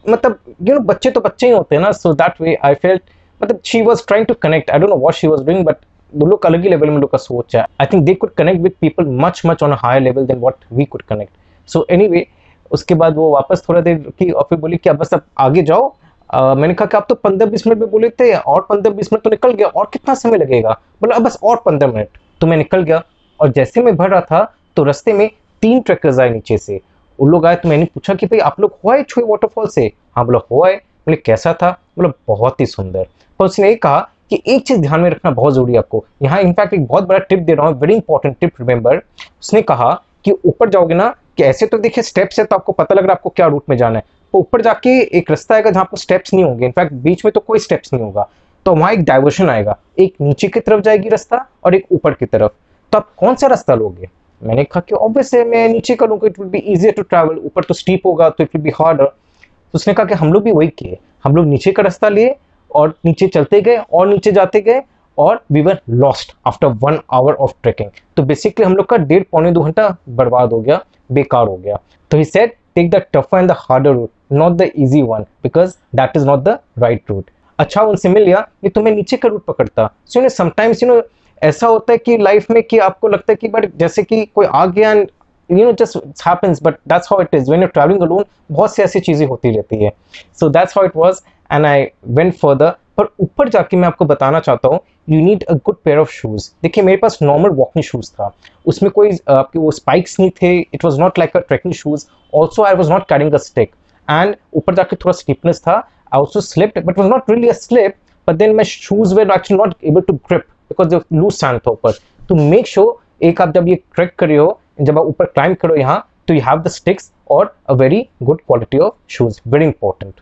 मतलब 0.09 0.39
यू 0.67 0.73
नो 0.73 0.79
बच्चे 0.91 1.11
तो 1.11 1.21
बच्चे 1.21 1.47
ही 1.47 1.53
होते 1.53 1.75
हैं 1.75 1.81
ना 1.83 1.91
so 1.93 2.13
that 2.13 2.41
way 2.41 2.57
I 2.65 2.73
felt 2.75 3.01
मतलब 3.41 3.59
she 3.65 3.81
was 3.81 4.05
trying 4.07 4.25
to 4.25 4.33
connect 4.41 4.71
I 4.71 4.79
don't 4.79 4.89
know 4.89 4.97
what 4.97 5.13
she 5.13 5.27
was 5.27 5.43
doing 5.45 5.65
but 5.65 5.75
दो 6.13 6.25
लोग 6.25 6.45
अलग 6.45 6.63
ही 6.63 6.69
लेवल 6.69 6.89
में 6.89 6.97
लोग 6.97 7.11
का 7.11 7.17
सोच 7.17 7.55
है. 7.55 7.65
I 7.81 7.87
think 7.93 8.03
they 8.05 8.13
could 8.13 8.33
connect 8.37 8.61
with 8.61 8.73
people 8.81 9.05
much 9.25 9.41
much 9.45 9.63
on 9.63 9.73
higher 9.81 10.01
level 10.01 10.25
than 10.25 10.39
what 10.39 10.55
we 10.73 10.85
could 10.85 11.01
connect 11.01 11.33
so 11.69 11.85
anyway 11.91 12.25
उसके 12.71 12.95
बाद 12.95 13.15
वो 13.15 13.29
वापस 13.31 13.63
थोड़ा 13.69 13.81
देर 13.81 13.97
की 14.19 14.31
और 14.31 14.47
फिर 14.49 14.59
बोली 14.59 14.77
कि 14.77 14.89
अब 14.89 14.97
बस 14.97 15.13
अब 15.13 15.21
आगे 15.39 15.61
जाओ. 15.63 15.93
Uh, 16.29 16.55
मैंने 16.57 16.73
कहा 16.73 16.85
कि 16.85 16.97
आप 16.97 17.05
तो 17.09 17.15
पंद्रह 17.15 17.49
बीस 17.49 17.65
मिनट 17.67 17.79
में 17.79 17.89
बोले 17.89 18.09
थे 18.09 18.33
और 18.33 18.61
पंद्रह 18.69 18.93
बीस 18.93 19.11
मिनट 19.13 19.23
तो 19.23 19.29
निकल 19.29 19.51
गया 19.53 19.67
और 19.67 19.89
कितना 19.93 20.13
समय 20.15 20.37
लगेगा? 20.37 20.71
बोला 21.01 21.15
अब 21.15 21.23
बस 21.23 21.37
और 21.43 21.61
पंद्रह 21.65 21.91
मिनट. 21.91 22.17
तो 22.41 22.47
मैं 22.47 22.57
निकल 22.57 22.83
गया 22.83 23.01
और 23.39 23.51
जैसे 23.51 23.81
मैं 23.81 23.95
भर 23.95 24.09
रहा 24.09 24.21
था 24.21 24.53
तो 24.75 24.83
रास्ते 24.83 25.13
में 25.13 25.29
तीन 25.63 25.81
ट्रैकर्स 25.81 26.17
आए 26.19 26.29
नीचे 26.29 26.57
से। 26.57 26.79
उन 27.19 27.29
लोग 27.29 27.45
आए 27.45 27.55
तो 27.55 27.69
मैंने 27.69 27.85
पूछा 27.85 28.13
कि 28.13 28.25
भाई, 28.25 28.39
आप 28.39 28.59
लोग 28.59 28.77
हो 28.85 28.91
आए 28.91 29.03
छुए 29.03 29.23
वाटरफॉल 29.23 29.67
से? 29.67 29.91
हाँ 30.15 30.25
बोला 30.25 30.39
हो। 30.51 30.63
आए 30.65 30.75
बोले, 30.75 31.17
कैसा 31.17 31.53
था? 31.53 31.69
बोला, 31.97 32.09
बहुत 32.27 32.59
ही 32.61 32.65
सुंदर। 32.65 33.07
पर 33.39 33.45
उसने 33.45 33.69
ये 33.69 33.75
कहा 33.75 33.99
कि 34.29 34.41
एक 34.47 34.65
चीज़ 34.67 34.79
ध्यान 34.79 35.01
में 35.01 35.09
रखना 35.09 35.31
बहुत 35.31 35.53
ज़रूरी 35.53 35.73
है 35.73 35.79
आपको। 35.79 36.03
यहाँ 36.21 36.39
इनफैक्ट 36.41 36.73
एक 36.73 36.85
बहुत 36.85 37.03
बड़ा 37.03 37.19
टिप 37.19 37.39
दे 37.39 37.53
रहा 37.53 37.67
हूँ 37.67 37.79
वेरी 37.79 37.93
इंपॉर्टेंट 37.93 38.35
टिप 38.41 38.59
रिमेंबर 38.59 38.97
उसने 38.97 39.61
कहा 39.61 39.91
कि 40.25 40.31
ऊपर 40.45 40.69
जाओगे 40.69 40.95
ना, 40.95 41.07
कि 41.37 41.43
ऐसे 41.43 41.65
तो 41.65 41.77
देखिए 41.77 42.03
स्टेप्स 42.03 42.39
है 42.39 42.45
तो 42.45 42.55
आपको 42.55 42.71
पता 42.71 42.95
लग 42.95 43.01
रहा 43.01 43.11
है 43.11 43.17
आपको 43.17 43.29
क्या 43.29 43.47
रूट 43.47 43.63
में 43.69 43.77
जाना 43.77 43.99
है। 43.99 44.03
तो 44.33 44.39
ऊपर 44.39 44.61
जाके 44.61 44.89
एक 45.17 45.29
रास्ता 45.29 45.55
आएगा 45.55 45.71
जहाँ 45.71 45.85
पर 45.85 45.97
स्टेप्स 45.97 46.33
नहीं 46.33 46.43
होंगे। 46.43 46.65
इनफैक्ट 46.65 46.93
बीच 46.93 47.23
में 47.25 47.31
तो 47.31 47.39
कोई 47.39 47.59
स्टेप्स 47.59 47.93
नहीं 47.93 48.03
होगा। 48.03 48.27
तो 48.65 48.75
वहाँ 48.75 48.91
एक 48.93 49.03
डाइवर्शन 49.03 49.49
आएगा। 49.49 49.77
एक 49.99 50.15
नीचे 50.21 50.47
की 50.47 50.59
तरफ़ 50.59 50.81
जाएगी 50.81 51.09
रास्ता 51.09 51.45
और 51.63 51.75
एक 51.75 51.85
ऊपर 51.91 52.13
की 52.13 52.25
तरफ़। 52.25 52.51
तो 52.91 52.97
आप 52.97 53.09
कौन 53.17 53.35
सा 53.35 53.47
रास्ता 53.47 53.75
लोगे? 53.75 54.09
मैंने 54.43 54.63
कहा 54.63 54.81
कि 54.87 54.95
ऑब्वियस 54.95 55.33
है 55.33 55.43
मैं 55.49 55.67
नीचे 55.69 55.95
का 55.95 56.05
लूँगा 56.05 56.27
it 56.27 56.39
will 56.39 56.49
be 56.49 56.57
easier 56.57 56.93
to 56.93 57.01
travel 57.03 57.37
ऊपर 57.45 57.63
तो 57.63 57.73
स्टीप 57.73 58.05
होगा 58.05 58.29
तो 58.29 58.43
इट 58.43 58.55
विल 58.55 58.63
बी 58.63 58.71
हार्डर 58.79 59.05
तो 59.05 59.75
उसने 59.75 59.93
कहा 59.93 60.05
कि 60.05 60.13
हम 60.13 60.33
लोग 60.33 60.43
भी 60.43 60.51
वही 60.51 60.67
किए। 60.69 60.97
हम 61.23 61.35
लोग 61.35 61.45
नीचे 61.47 61.71
का 61.71 61.83
रास्ता 61.83 62.09
लिए 62.09 62.35
और 62.71 62.93
नीचे 63.05 63.27
चलते 63.27 63.61
गए 63.61 63.77
और 63.77 64.07
नीचे 64.07 64.31
जाते 64.31 64.61
गए 64.61 64.81
और 65.17 65.43
we 65.51 65.61
were 65.61 65.79
lost 65.91 66.33
after 66.47 66.67
one 66.81 66.99
hour 67.13 67.33
of 67.35 67.53
trekking 67.63 67.89
तो 68.17 68.23
बेसिकली 68.23 68.65
हम 68.65 68.75
लोग 68.75 68.85
का 68.89 68.97
डेढ़, 68.97 69.23
पौने 69.31 69.51
दो 69.51 69.61
घंटा 69.61 69.87
बर्बाद 70.09 70.53
हो 70.53 70.59
गया, 70.61 70.79
बेकार 71.11 71.47
हो 71.47 71.55
गया। 71.57 71.77
तो 72.11 72.17
he 72.17 72.23
said 72.25 72.51
take 72.75 72.89
the 72.91 73.01
tougher 73.13 73.37
and 73.37 73.49
the 73.51 73.55
harder 73.59 73.93
route 73.93 74.09
not 74.33 74.53
the 74.53 74.69
easy 74.75 75.01
one 75.03 75.25
because 75.43 75.75
that 75.95 76.17
is 76.17 76.25
not 76.27 76.39
the 76.39 76.57
right 76.79 77.11
route 77.11 77.29
अच्छा 77.59 77.81
उनसे 77.83 78.09
मिल 78.09 78.23
गया 78.25 78.39
कि 78.61 78.69
तुम्हें 78.69 78.95
नीचे 78.95 79.17
का 79.17 79.29
रूट 79.29 79.43
पकड़ता। 79.45 79.89
So 80.05 80.19
you 80.19 80.23
know 80.23 80.29
sometimes 80.29 80.83
you 80.83 80.89
know 80.89 81.01
ऐसा 81.43 81.67
होता 81.67 81.93
है 81.93 81.97
कि 81.97 82.17
लाइफ 82.17 82.49
में 82.51 82.61
कि 82.63 82.77
आपको 82.79 83.07
लगता 83.07 83.31
है 83.31 83.35
कि 83.35 83.47
बट 83.47 83.75
जैसे 83.77 84.03
कि 84.03 84.25
कोई 84.35 84.45
आ 84.45 84.65
गया 84.65 84.91
and 84.91 85.09
you 85.49 85.65
know 85.65 85.71
just 85.79 85.97
happens 86.27 86.61
but 86.63 86.75
that's 86.87 87.07
how 87.11 87.21
it 87.21 87.35
is 87.35 87.49
when 87.49 87.61
you 87.61 87.67
travelling 87.67 88.01
alone 88.01 88.25
बहुत 88.51 88.75
सी 88.75 88.81
ऐसी 88.83 88.99
चीज़ें 88.99 89.25
होती 89.27 89.51
रहती 89.55 89.83
है. 89.83 89.91
So 90.39 90.49
that's 90.49 90.77
how 90.77 90.85
it 90.85 90.95
was 90.95 91.21
and 91.51 91.65
I 91.65 91.87
went 92.05 92.33
further 92.35 92.69
पर 92.97 93.07
ऊपर 93.21 93.49
जाके 93.49 93.77
मैं 93.77 93.87
आपको 93.87 94.05
बताना 94.05 94.39
चाहता 94.39 94.67
हूँ 94.67 94.79
you 95.09 95.21
need 95.21 95.43
a 95.43 95.53
good 95.55 95.75
pair 95.85 95.97
of 95.99 96.11
shoes 96.11 96.49
देखिए, 96.63 96.83
मेरे 96.83 96.97
पास 96.97 97.17
नॉर्मल 97.21 97.49
वॉकिंग 97.49 97.83
शूज़ 97.83 98.11
था. 98.11 98.31
उसमें 98.65 98.91
कोई 98.91 99.17
आपके 99.29 99.59
वो 99.59 99.71
स्पाइक्स 99.71 100.19
नहीं 100.19 100.29
थे. 100.41 100.57
It 100.59 100.85
was 100.85 100.99
not 100.99 101.19
like 101.19 101.37
a 101.37 101.39
trekking 101.39 101.73
shoes 101.73 102.05
also 102.33 102.63
I 102.63 102.75
was 102.75 102.91
not 102.91 103.07
carrying 103.09 103.33
a 103.33 103.37
stick 103.47 103.71
and 104.07 104.35
ऊपर 104.53 104.75
जाके 104.75 104.95
थोड़ा 104.95 105.17
स्लिपनेस 105.17 105.61
था. 105.67 105.75
I 106.13 106.19
also 106.19 106.41
slipped 106.41 106.85
but 106.85 106.99
was 106.99 107.09
not 107.09 107.29
really 107.31 107.49
a 107.49 107.53
slip 107.53 107.95
but 108.27 108.37
then 108.39 108.53
my 108.57 108.63
shoes 108.67 109.13
were 109.15 109.23
actually 109.33 109.57
not 109.57 109.73
able 109.83 110.01
to 110.01 110.13
grip. 110.27 110.43
The 110.81 110.99
loose 111.13 111.39
sand 111.39 111.59
था 111.67 111.71
ऊपर 111.71 111.91
तो 112.29 112.35
make 112.49 112.67
sure, 112.67 112.93
एक 113.23 113.41
आप 113.41 113.53
जब 113.53 113.67
ये 113.67 113.75
ट्रैक 113.95 114.15
कर 114.19 114.27
रहे 114.27 114.37
हो, 114.37 114.59
जब 114.81 114.99
आप 114.99 115.05
ऊपर 115.05 115.25
क्लाइंब 115.25 115.55
करो 115.55 115.75
यहाँ 115.75 116.07
तो 116.27 116.33
यू 116.33 116.41
हैव 116.41 116.59
द 116.61 116.67
स्टिक्स 116.67 117.11
और 117.31 117.55
a 117.69 117.73
very 117.73 118.07
good 118.23 118.41
quality 118.41 118.77
of 118.77 118.93
shoes 119.09 119.39
very 119.47 119.65
important 119.65 120.13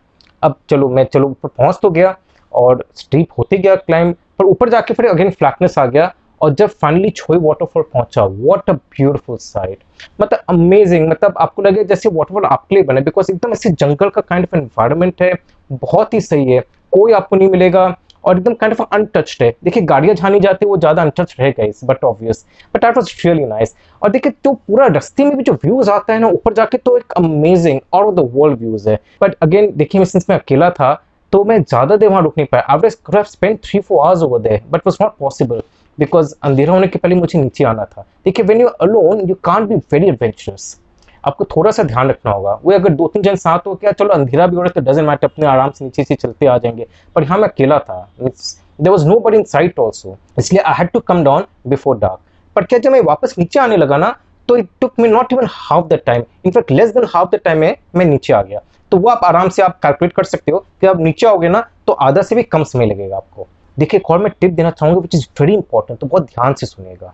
अब 0.42 0.56
चलो, 0.70 0.90
मैं 0.90 1.04
चलो 1.14 1.28
ऊपर 1.30 1.50
पहुँच 1.50 1.80
तो 1.82 1.90
गया 1.90 2.16
और 2.52 2.84
स्टीप 2.96 3.28
होते 3.38 3.58
गया 3.58 3.76
क्लाइंब 3.76 4.16
पर 4.40 4.46
ऊपर 4.46 4.70
जाके 4.70 4.94
फिर 4.94 5.06
अगेन 5.06 5.30
फ्लैटनेस 5.32 5.78
आ 5.78 5.86
गया 5.86 6.12
और 6.42 6.54
जब 6.54 6.70
फाइनली 6.82 7.10
छोई 7.10 7.38
वाटरफॉल 7.38 7.84
पहुँचा 7.94 8.24
व्हाट 8.26 8.70
अ 8.70 8.74
ब्यूटीफुल 8.74 9.38
साइट 9.38 9.80
मतलब 10.22 10.44
अमेजिंग 10.50 11.08
मतलब 11.10 11.34
आपको 11.38 11.62
लगे 11.62 11.84
जैसे 11.84 12.10
वाटरफॉल 12.10 12.46
आपके 12.46 12.76
लिए 12.76 12.84
बने 12.84 13.02
बिकॉज़ 13.02 13.32
एकदम 13.32 13.52
ऐसे 13.52 13.70
जंगल 13.72 14.10
का 14.10 14.22
काइंड 14.22 14.46
ऑफ़ 14.46 14.58
एनवायरमेंट 14.58 15.22
है, 15.22 15.34
बहुत 15.72 16.14
ही 16.14 16.22
सही 16.22 16.52
है, 16.52 16.62
कोई 16.92 17.12
आपको 17.14 17.36
नहीं 17.36 17.50
मिलेगा। 17.50 17.88
और 18.24 18.38
एकदम 18.38 18.54
काइंड 18.54 18.74
ऑफ़ 18.74 18.88
अनटच्ड 18.94 19.44
है। 19.44 19.54
देखिए, 19.64 19.84
गाड़ियाँ 19.84 20.16
जहाँ 20.16 20.32
नहीं 20.32 20.42
जाती, 20.42 20.66
वो 20.66 20.78
ज़्यादा 20.78 21.02
अनटच 21.02 21.36
रहेगा 21.40 21.64
इस 21.66 21.80
but 21.86 22.04
obvious 22.06 22.46
but 22.74 22.82
that 22.82 22.98
was 22.98 23.14
really 23.26 23.46
nice 23.46 23.76
और 24.02 24.10
देखिए 24.12 24.32
जो 24.46 24.54
पूरा 24.54 24.88
रस्ते 24.88 25.26
में 25.26 25.36
भी 25.38 25.44
जो 25.44 25.54
व्यूज़ 25.56 25.90
आता 25.92 26.14
है 26.14 26.20
ना, 26.20 26.28
ऊपर 26.30 26.54
जाके 26.54 26.78
तो 26.78 26.98
एक 26.98 27.12
amazing 27.18 27.80
out 27.96 28.06
of 28.06 28.16
the 28.16 28.30
world 28.36 28.60
views 28.60 28.90
है। 28.90 29.00
बट 29.22 29.36
अगेन 29.42 29.72
देखिए 29.78 30.06
सिंस 30.06 30.30
मैं 30.30 30.38
अकेला 30.40 30.70
था 30.72 30.94
तो 31.34 31.44
मैं 31.44 31.62
ज़्यादा 31.64 31.96
देर 31.96 32.10
वहाँ 32.10 32.22
रुक 32.22 32.38
नहीं 32.38 32.48
पाया। 32.48 32.64
I 32.70 32.90
could 33.06 33.22
spend 33.26 33.58
three 33.64 33.80
four 33.80 34.06
hours 34.06 34.22
over 34.24 34.40
there 34.40 34.62
but 34.72 34.88
was 34.88 34.98
not 35.02 35.16
possible 35.20 35.62
because 35.98 36.34
अंधेरा 36.44 36.74
होने 36.74 36.88
के 36.88 37.00
पहले 37.00 37.16
मुझे 37.16 37.40
नीचे 37.40 37.64
आना 37.64 37.86
था। 37.86 38.06
देखिए 38.26 38.46
when 38.46 38.62
you 38.62 38.68
alone 38.68 39.28
you 39.30 39.36
can't 39.44 39.68
be 39.70 39.76
very 39.76 40.08
adventurous 40.08 40.78
आपको 41.24 41.46
थोड़ा 41.46 41.72
सा 41.72 41.84
ध्यान 41.84 42.10
रखना 42.10 42.32
होगा। 42.32 42.60
वो 42.64 42.72
अगर 42.74 42.90
दो 42.92 43.08
तीन 43.08 43.24
जन 43.24 43.36
साथ 43.36 43.68
हो 43.68 43.76
क्या 43.76 43.92
चलो 43.92 44.10
अंधेरा 44.10 44.48
भी 44.48 44.56
हो 44.56 44.62
रहा 44.62 44.70
है 44.70 44.82
तो 44.82 44.92
डजेंट 44.92 45.08
मैटर 45.08 45.28
अपने 45.28 45.46
आराम 45.48 45.72
से 45.72 45.86
नीचे 45.86 46.04
से 46.04 46.16
चलते 46.16 46.46
आ 46.46 46.58
जाएँगे। 46.58 46.88
पर 47.16 47.24
यहाँ 47.24 47.38
मैं 47.38 47.48
अकेला 47.50 47.80
था। 47.80 48.08
There 48.20 48.90
was 48.90 49.08
no 49.08 49.20
but 49.20 49.34
in 49.34 49.44
sight 49.46 49.80
also 49.80 50.18
इसलिए 50.40 50.62
I 50.62 50.74
had 50.78 50.90
to 50.90 51.00
come 51.02 51.24
down 51.24 51.46
before 51.68 51.98
dark 52.00 52.20
पर 52.56 52.64
क्या 52.64 52.80
जब 52.80 52.92
मैं 52.92 53.02
वापस 53.04 53.36
नीचे 53.40 53.60
आने 53.60 53.78
लगा 53.78 53.98
ना 53.98 54.16
तो 54.50 54.56
it 54.58 54.70
took 54.82 55.00
me 55.00 55.08
not 55.10 55.34
even 55.34 55.48
half 55.50 55.86
the 55.88 56.00
time 56.06 56.24
in fact 56.46 56.72
less 56.72 56.94
than 56.94 57.06
half 57.10 57.30
the 57.30 57.40
time 57.46 57.58
में 57.60 57.76
मैं 57.96 58.06
नीचे 58.06 58.34
आ 58.34 58.42
गया। 58.42 58.62
तो 58.92 58.98
वो 58.98 59.10
आप 59.10 59.22
आराम 59.24 59.50
से 59.50 59.62
आप 59.62 59.80
कैलकुलेट 59.84 60.14
कर 60.14 60.24
सकते 60.24 60.52
हो 60.52 60.60
कि 60.82 60.88
आप 60.88 61.00
नीचे 61.00 61.28
आओगे 61.28 61.50
ना 61.50 61.66
तो 61.88 61.94
आधा 61.94 62.22
से 62.22 62.36
भी 62.36 62.44
कम 62.44 62.64
समय 62.64 62.86
लगेगा 62.86 63.18
आपको। 63.18 63.48
देखिए, 63.78 64.00
एक 64.00 64.10
और 64.12 64.20
मैं 64.20 64.32
टिप 64.42 64.52
देना 64.52 64.70
चाहूँगा 64.72 65.00
विच 65.02 65.16
इज़ 65.16 65.28
वेरी 65.42 65.54
इंपॉर्टेंट 65.54 66.00
तो 66.00 66.08
बहुत 66.08 66.24
ध्यान 66.24 66.54
से 66.54 66.66
सुनेगा 66.66 67.14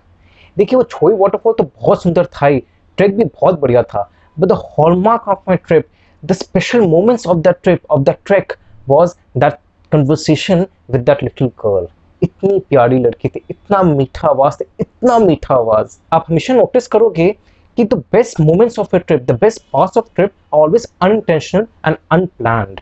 देखिए, 0.58 0.78
वो 0.78 0.84
छोई 0.84 1.16
वाटरफॉल 1.16 1.54
तो 1.54 1.64
बहुत 1.64 2.04
सुंदर 2.04 2.26
था 2.26 2.46
ही। 2.46 2.64
ट्रैक 2.98 3.18
भी 3.18 3.24
बहुत 3.24 3.60
बढ़िया 3.60 3.84
था, 3.84 4.10
but 4.38 4.50
the 4.50 4.60
hallmark 4.64 5.28
of 5.34 5.40
my 5.50 5.58
trip, 5.68 5.88
the 6.24 6.36
special 6.40 6.88
moments 6.88 7.28
of 7.34 7.44
that 7.44 7.62
trip, 7.64 7.86
of 7.90 8.04
that 8.06 8.24
trek 8.26 8.58
was 8.88 9.16
that 9.44 9.60
conversation 9.92 10.66
with 10.94 11.06
that 11.06 11.24
little 11.24 11.52
girl. 11.64 11.88
इतनी 12.22 12.60
प्यारी 12.60 12.98
लड़की 13.00 13.30
थी, 13.30 13.42
इतना 13.50 13.82
मीठा 13.84 14.28
आवाज़ 14.28 14.56
था, 14.56 14.66
इतना 14.80 15.18
मीठा 15.20 15.56
आवाज़। 15.56 15.98
आप 16.14 16.26
हमेशा 16.30 16.54
नोटिस 16.54 16.88
करोगे 16.88 17.30
कि 17.78 17.84
the 17.84 17.94
best 18.14 18.40
moments 18.42 18.80
of 18.80 18.96
a 18.96 19.00
trip 19.00 19.26
the 19.26 19.38
best 19.42 19.62
parts 19.74 19.98
of 19.98 20.06
trip 20.16 20.32
always 20.54 20.88
unintentional 21.02 21.68
and 21.86 21.96
unplanned 22.12 22.80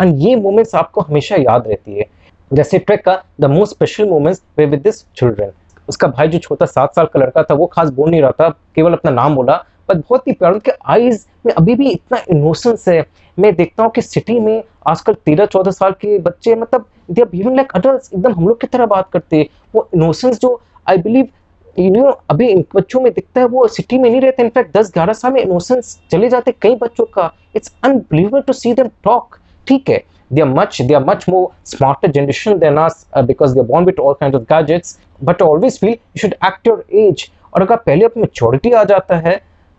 and 0.00 0.18
ये 0.22 0.34
मोमेंट्स 0.36 0.74
आपको 0.74 1.00
हमेशा 1.00 1.36
याद 1.36 1.66
रहती 1.68 1.98
है। 1.98 2.04
जैसे 2.50 2.78
ट्रैक 2.78 3.04
का 3.04 3.22
the 3.40 3.50
most 3.50 3.74
special 3.74 4.08
moments 4.08 4.42
were 4.58 4.66
with 4.66 4.80
this 4.82 5.04
children 5.16 5.52
उसका 5.90 6.08
भाई 6.08 6.28
जो 6.28 6.38
छोटा 6.38 6.66
सात 6.66 6.94
साल 6.94 7.06
का 7.06 7.20
लड़का 7.20 7.42
था, 7.42 7.54
वो 7.54 7.66
खास 7.66 7.90
बोल 7.90 8.10
नहीं 8.10 8.20
रहा 8.22 8.30
था, 8.32 8.48
केवल 8.76 8.92
अपना 8.92 9.10
नाम 9.12 9.34
बोला। 9.34 9.56
बट 9.88 9.96
बहुत 9.98 10.28
ही 10.28 10.32
प्यार, 10.32 10.52
उनके 10.52 10.72
आईज 10.86 11.24
में 11.46 11.52
अभी 11.52 11.74
भी 11.74 11.90
इतना 11.90 12.18
इमोशंस 12.30 12.88
है। 12.88 13.04
मैं 13.38 13.54
देखता 13.56 13.82
हूँ 13.82 13.90
कि 13.90 14.02
सिटी 14.02 14.38
में 14.40 14.62
आजकल 14.88 15.14
तेरह 15.26 15.46
चौदह 15.46 15.70
साल 15.70 15.92
के 16.00 16.18
बच्चे 16.20 16.54
मतलब 16.54 16.84
they 17.10 17.22
are 17.22 17.28
behaving 17.28 17.56
like 17.56 17.72
adult 17.74 18.14
एकदम 18.14 18.32
हम 18.32 18.48
लोग 18.48 18.60
की 18.60 18.66
तरह 18.66 18.86
बात 18.86 19.10
करते 19.12 19.36
हैं। 19.36 19.46
वो 19.74 19.88
इमोशंस 19.94 20.40
जो 20.40 20.60
आई 20.86 20.98
बिलीव 20.98 21.28
यू 21.76 21.90
नो 21.90 22.10
अभी 22.30 22.46
इन 22.48 22.64
बच्चों 22.74 23.00
में 23.00 23.12
दिखता 23.12 23.40
है, 23.40 23.46
वो 23.46 23.66
सिटी 23.68 23.98
में 23.98 24.08
नहीं 24.10 24.20
रहते। 24.20 24.42
इनफैक्ट 24.42 24.76
दस 24.76 24.90
ग्यारह 24.94 25.12
साल 25.12 25.32
में 25.32 25.40
इमोशंस 25.42 25.98
चले 26.10 26.28
जाते 26.28 26.54
कई 26.62 26.76
बच्चों 26.76 27.04
का। 27.06 27.30
It's 27.56 27.72
unbelievable 27.84 28.40
to 28.40 28.52
see 28.52 28.72
them 28.74 28.88
talk 29.04 29.36
ठीक 29.66 29.90
है? 29.90 30.02
They 30.30 30.42
are 30.42 30.52
much 30.56 30.78
they 30.88 30.94
are 30.96 31.04
much 31.04 31.24
more 31.32 31.44
smarter 31.64 32.08
generation 32.16 32.58
than 32.58 32.78
us 32.78 33.06
uh, 33.12 33.22
because 33.22 33.54
they're 33.54 33.70
born 33.70 33.84
with 33.84 33.98
all 33.98 34.14
kinds 34.14 34.36
of 34.38 34.46
gadgets. 34.48 34.98
But 35.28 35.42
I 35.42 35.46
always 35.46 35.78
feel 35.78 35.90
you 35.90 36.20
should 36.22 36.36
act 36.48 36.70
your 36.70 36.76
age. 37.02 37.24
और 37.54 37.62
अगर 37.62 37.76
पहले 37.86 38.04
अब 38.04 38.12
maturity 38.16 38.70
आ 38.70 38.82
जाता 38.90 39.16
है 39.26 39.34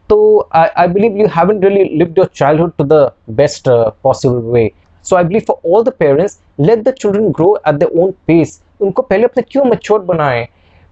तो 0.10 0.18
I 0.56 0.88
believe 0.94 1.18
you 1.18 1.28
haven't 1.36 1.62
really 1.64 1.84
lived 1.98 2.18
your 2.18 2.30
childhood 2.36 2.72
to 2.78 2.84
the 2.84 3.12
best 3.38 3.70
possible 4.04 4.38
way 4.54 4.70
so 5.06 5.16
I 5.16 5.24
believe 5.24 5.42
for 5.48 5.72
all 5.72 5.84
the 5.84 5.94
parents 6.00 6.40
let 6.60 6.84
the 6.88 6.94
children 7.02 7.30
grow 7.38 7.56
at 7.68 7.76
the 7.76 7.90
own 8.00 8.12
pace 8.28 8.62
उनको 8.82 9.02
पहले 9.02 9.24
अपने 9.24 9.44
क्यों 9.52 9.66
मेच्योर 9.66 10.00
बनाएँ? 10.12 10.46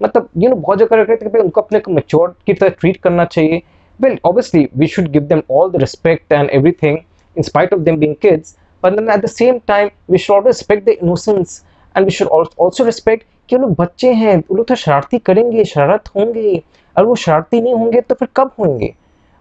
मतलब 0.03 0.29
यू 0.37 0.49
नो 0.49 0.55
बहुत 0.55 0.79
जगह 0.79 0.95
रहते 0.95 1.25
हैं 1.25 1.43
उनको 1.43 1.61
अपने 1.61 1.81
मेच्योर 1.93 2.35
की 2.47 2.53
तरह 2.53 2.69
ट्रीट 2.79 2.97
करना 3.03 3.25
चाहिए। 3.25 3.61
Well 4.01 4.17
obviously 4.25 4.67
we 4.77 4.87
should 4.87 5.07
give 5.11 5.23
them 5.33 5.41
all 5.51 5.71
the 5.71 5.81
respect 5.81 6.33
and 6.33 6.49
everything 6.49 6.97
in 7.35 7.45
spite 7.47 7.73
of 7.75 7.81
them 7.85 7.97
being 8.01 8.15
kids. 8.23 8.55
But 8.83 8.95
then 8.95 9.09
at 9.09 9.21
the 9.21 9.27
same 9.27 9.59
time 9.61 9.91
we 10.07 10.17
should 10.17 10.35
always 10.35 10.57
respect 10.57 10.85
the 10.85 10.95
innocence 11.01 11.63
and 11.95 12.05
we 12.05 12.11
should 12.11 12.27
also 12.27 12.85
respect 12.85 13.27
कि 13.49 13.57
लोग 13.57 13.75
बच्चे 13.75 14.13
हैं 14.13 14.35
वो 14.37 14.55
लोग 14.55 14.65
तो 14.67 14.75
शरारती 14.75 15.17
करेंगे 15.27 15.63
शरारत 15.65 16.09
होंगे 16.15 16.61
और 16.95 17.05
वो 17.05 17.15
शरारती 17.15 17.61
नहीं 17.61 17.73
होंगे 17.73 18.01
तो 18.01 18.15
फिर 18.15 18.27
कब 18.37 18.51
होंगे 18.59 18.93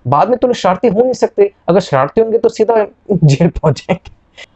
बाद 0.04 0.28
में 0.28 0.36
तो 0.38 0.46
लोग 0.46 0.56
शरारती 0.56 0.88
हो 0.88 1.02
नहीं 1.02 1.12
सकते 1.12 1.50
अगर 1.68 1.80
शरारती 1.80 2.20
होंगे 2.20 2.38
तो 2.38 2.48
सीधा 2.48 2.86
जेल 3.12 3.48
पहुँच 3.62 3.86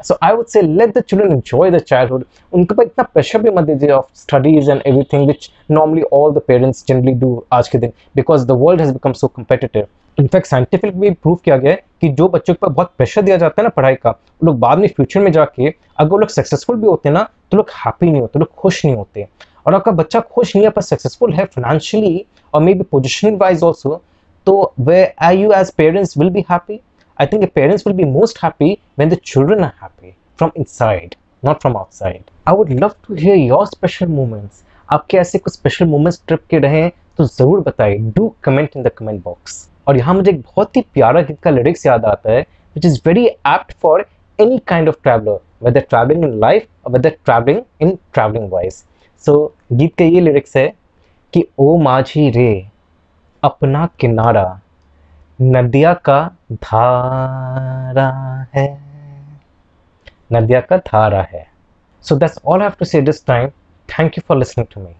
so 0.02 0.16
I 0.22 0.32
would 0.32 0.50
say 0.50 0.62
let 0.62 0.94
the 0.94 1.02
children 1.02 1.32
enjoy 1.32 1.70
the 1.70 1.80
childhood 1.80 2.24
उनके 2.54 2.74
पर 2.74 2.82
इतना 2.82 3.04
प्रेशर 3.14 3.42
भी 3.42 3.50
मत 3.50 3.64
दीजिए 3.64 3.90
of 3.94 4.04
studies 4.20 4.68
and 4.74 4.84
everything 4.90 5.26
which 5.30 5.48
normally 5.76 6.04
all 6.18 6.34
the 6.36 6.42
parents 6.50 6.82
generally 6.90 7.14
do 7.22 7.30
आज 7.52 7.68
के 7.68 7.78
दिन 7.78 7.92
because 8.20 8.46
the 8.50 8.58
world 8.60 8.84
has 8.84 8.92
become 8.98 9.16
so 9.22 9.30
competitive 9.38 9.88
in fact 10.18 10.46
scientific 10.46 10.98
भी 11.00 11.10
प्रूव 11.10 11.36
किया 11.44 11.56
गया 11.56 11.72
है 11.72 11.82
कि 12.02 12.08
जो 12.10 12.28
बच्चों 12.28 12.54
पर 12.54 12.68
बहुत 12.68 12.92
प्रेशर 12.98 13.22
दिया 13.22 13.36
जाता 13.36 13.62
है 13.62 13.64
ना 13.64 13.68
पढ़ाई 13.76 13.94
का 13.94 14.10
वो 14.10 14.46
लोग 14.46 14.58
बाद 14.60 14.78
में 14.78 14.88
फ्यूचर 14.96 15.20
में 15.20 15.30
जाके 15.32 15.68
अगर 15.68 16.10
वो 16.10 16.18
लोग 16.18 16.28
सक्सेसफुल 16.30 16.76
भी 16.76 16.86
होते 16.86 17.10
ना 17.10 17.28
तो 17.50 17.56
लोग 17.56 17.70
हैप्पी 17.76 18.10
नहीं 18.10 18.20
होते 18.20 18.38
लोग 18.38 18.54
खुश 18.58 18.84
नहीं 18.84 18.96
होते 18.96 19.26
और 19.66 19.74
अगर 19.74 19.92
बच्चा 19.94 20.20
खुश 20.34 20.54
नहीं 20.56 20.66
है 20.66 20.70
पर 20.70 20.82
सक्सेसफुल 20.82 21.32
है 21.32 21.44
फाइनेंशियली 21.46 22.24
और 22.54 22.62
may 22.62 22.74
be 22.74 22.84
position 22.92 23.36
wise 23.36 23.62
also 23.62 24.02
तो 24.46 24.72
way 24.80 25.04
I 25.22 25.38
you 25.38 25.52
as 25.52 25.70
parents 25.72 26.18
will 26.18 26.30
be 26.30 26.44
happy 26.50 26.80
think 27.18 27.42
the 27.42 27.48
parents 27.48 27.84
will 27.84 27.94
be 27.94 28.04
most 28.04 28.38
happy 28.38 28.80
when 28.96 29.08
the 29.08 29.16
children 29.16 29.64
are 29.64 29.74
happy 29.78 30.16
from 30.36 30.52
inside, 30.54 31.16
not 31.42 31.62
from 31.62 31.76
outside. 31.76 32.30
I 32.46 32.52
would 32.52 32.70
love 32.70 33.00
to 33.02 33.14
hear 33.14 33.34
your 33.36 33.66
special 33.68 34.08
moments. 34.10 34.62
आपके 34.88 35.18
ऐसे 35.18 35.38
कुछ 35.38 35.52
special 35.52 35.86
moments 35.86 36.22
trip 36.28 36.40
के 36.50 36.58
रहे 36.58 36.88
तो 37.18 37.24
ज़रूर 37.26 37.60
बताइए 37.60 37.98
do 38.16 38.34
comment 38.44 38.76
in 38.76 38.82
the 38.82 38.90
comment 38.98 39.22
box 39.24 39.68
और 39.86 39.96
यहाँ 39.96 40.14
मुझे 40.14 40.30
एक 40.30 40.40
बहुत 40.40 40.76
ही 40.76 40.84
प्यारा 40.94 41.20
गीत 41.22 41.40
का 41.42 41.50
लिरिक्स 41.50 41.86
याद 41.86 42.04
आता 42.04 42.32
है 42.32 42.40
which 42.76 42.86
is 42.86 43.00
very 43.06 43.26
apt 43.26 43.72
for 43.82 44.06
any 44.38 44.58
kind 44.60 44.88
of 44.90 44.94
traveler, 45.02 45.38
whether 45.60 45.80
traveling 45.82 46.22
in 46.24 46.40
life 46.40 46.66
or 46.84 46.92
whether 46.92 47.10
traveling 47.24 47.58
in 47.80 47.90
traveling 48.12 48.46
wise. 48.52 48.78
So 49.24 49.34
गीत 49.72 49.94
का 49.98 50.04
ये 50.04 50.20
लिरिक्स 50.20 50.56
है 50.56 50.66
कि 51.32 51.44
ओ 51.58 51.76
माझी 51.78 52.28
रे 52.30 52.48
अपना 53.42 53.86
किनारा 54.00 54.46
नदिया 55.38 55.92
का 56.08 56.18
धारा 56.52 58.08
है 58.54 58.66
नदिया 60.32 60.60
का 60.60 60.76
धारा 60.86 61.22
है। 61.32 61.46
So 62.04 62.16
that's 62.16 62.40
all 62.44 62.62
have 62.62 62.72
to 62.78 62.84
say 62.84 63.02
this 63.02 63.24
time 63.26 63.48
thank 63.88 64.18
you 64.18 64.22
for 64.28 64.38
listening 64.38 64.66
to 64.74 64.80
me 64.80 64.94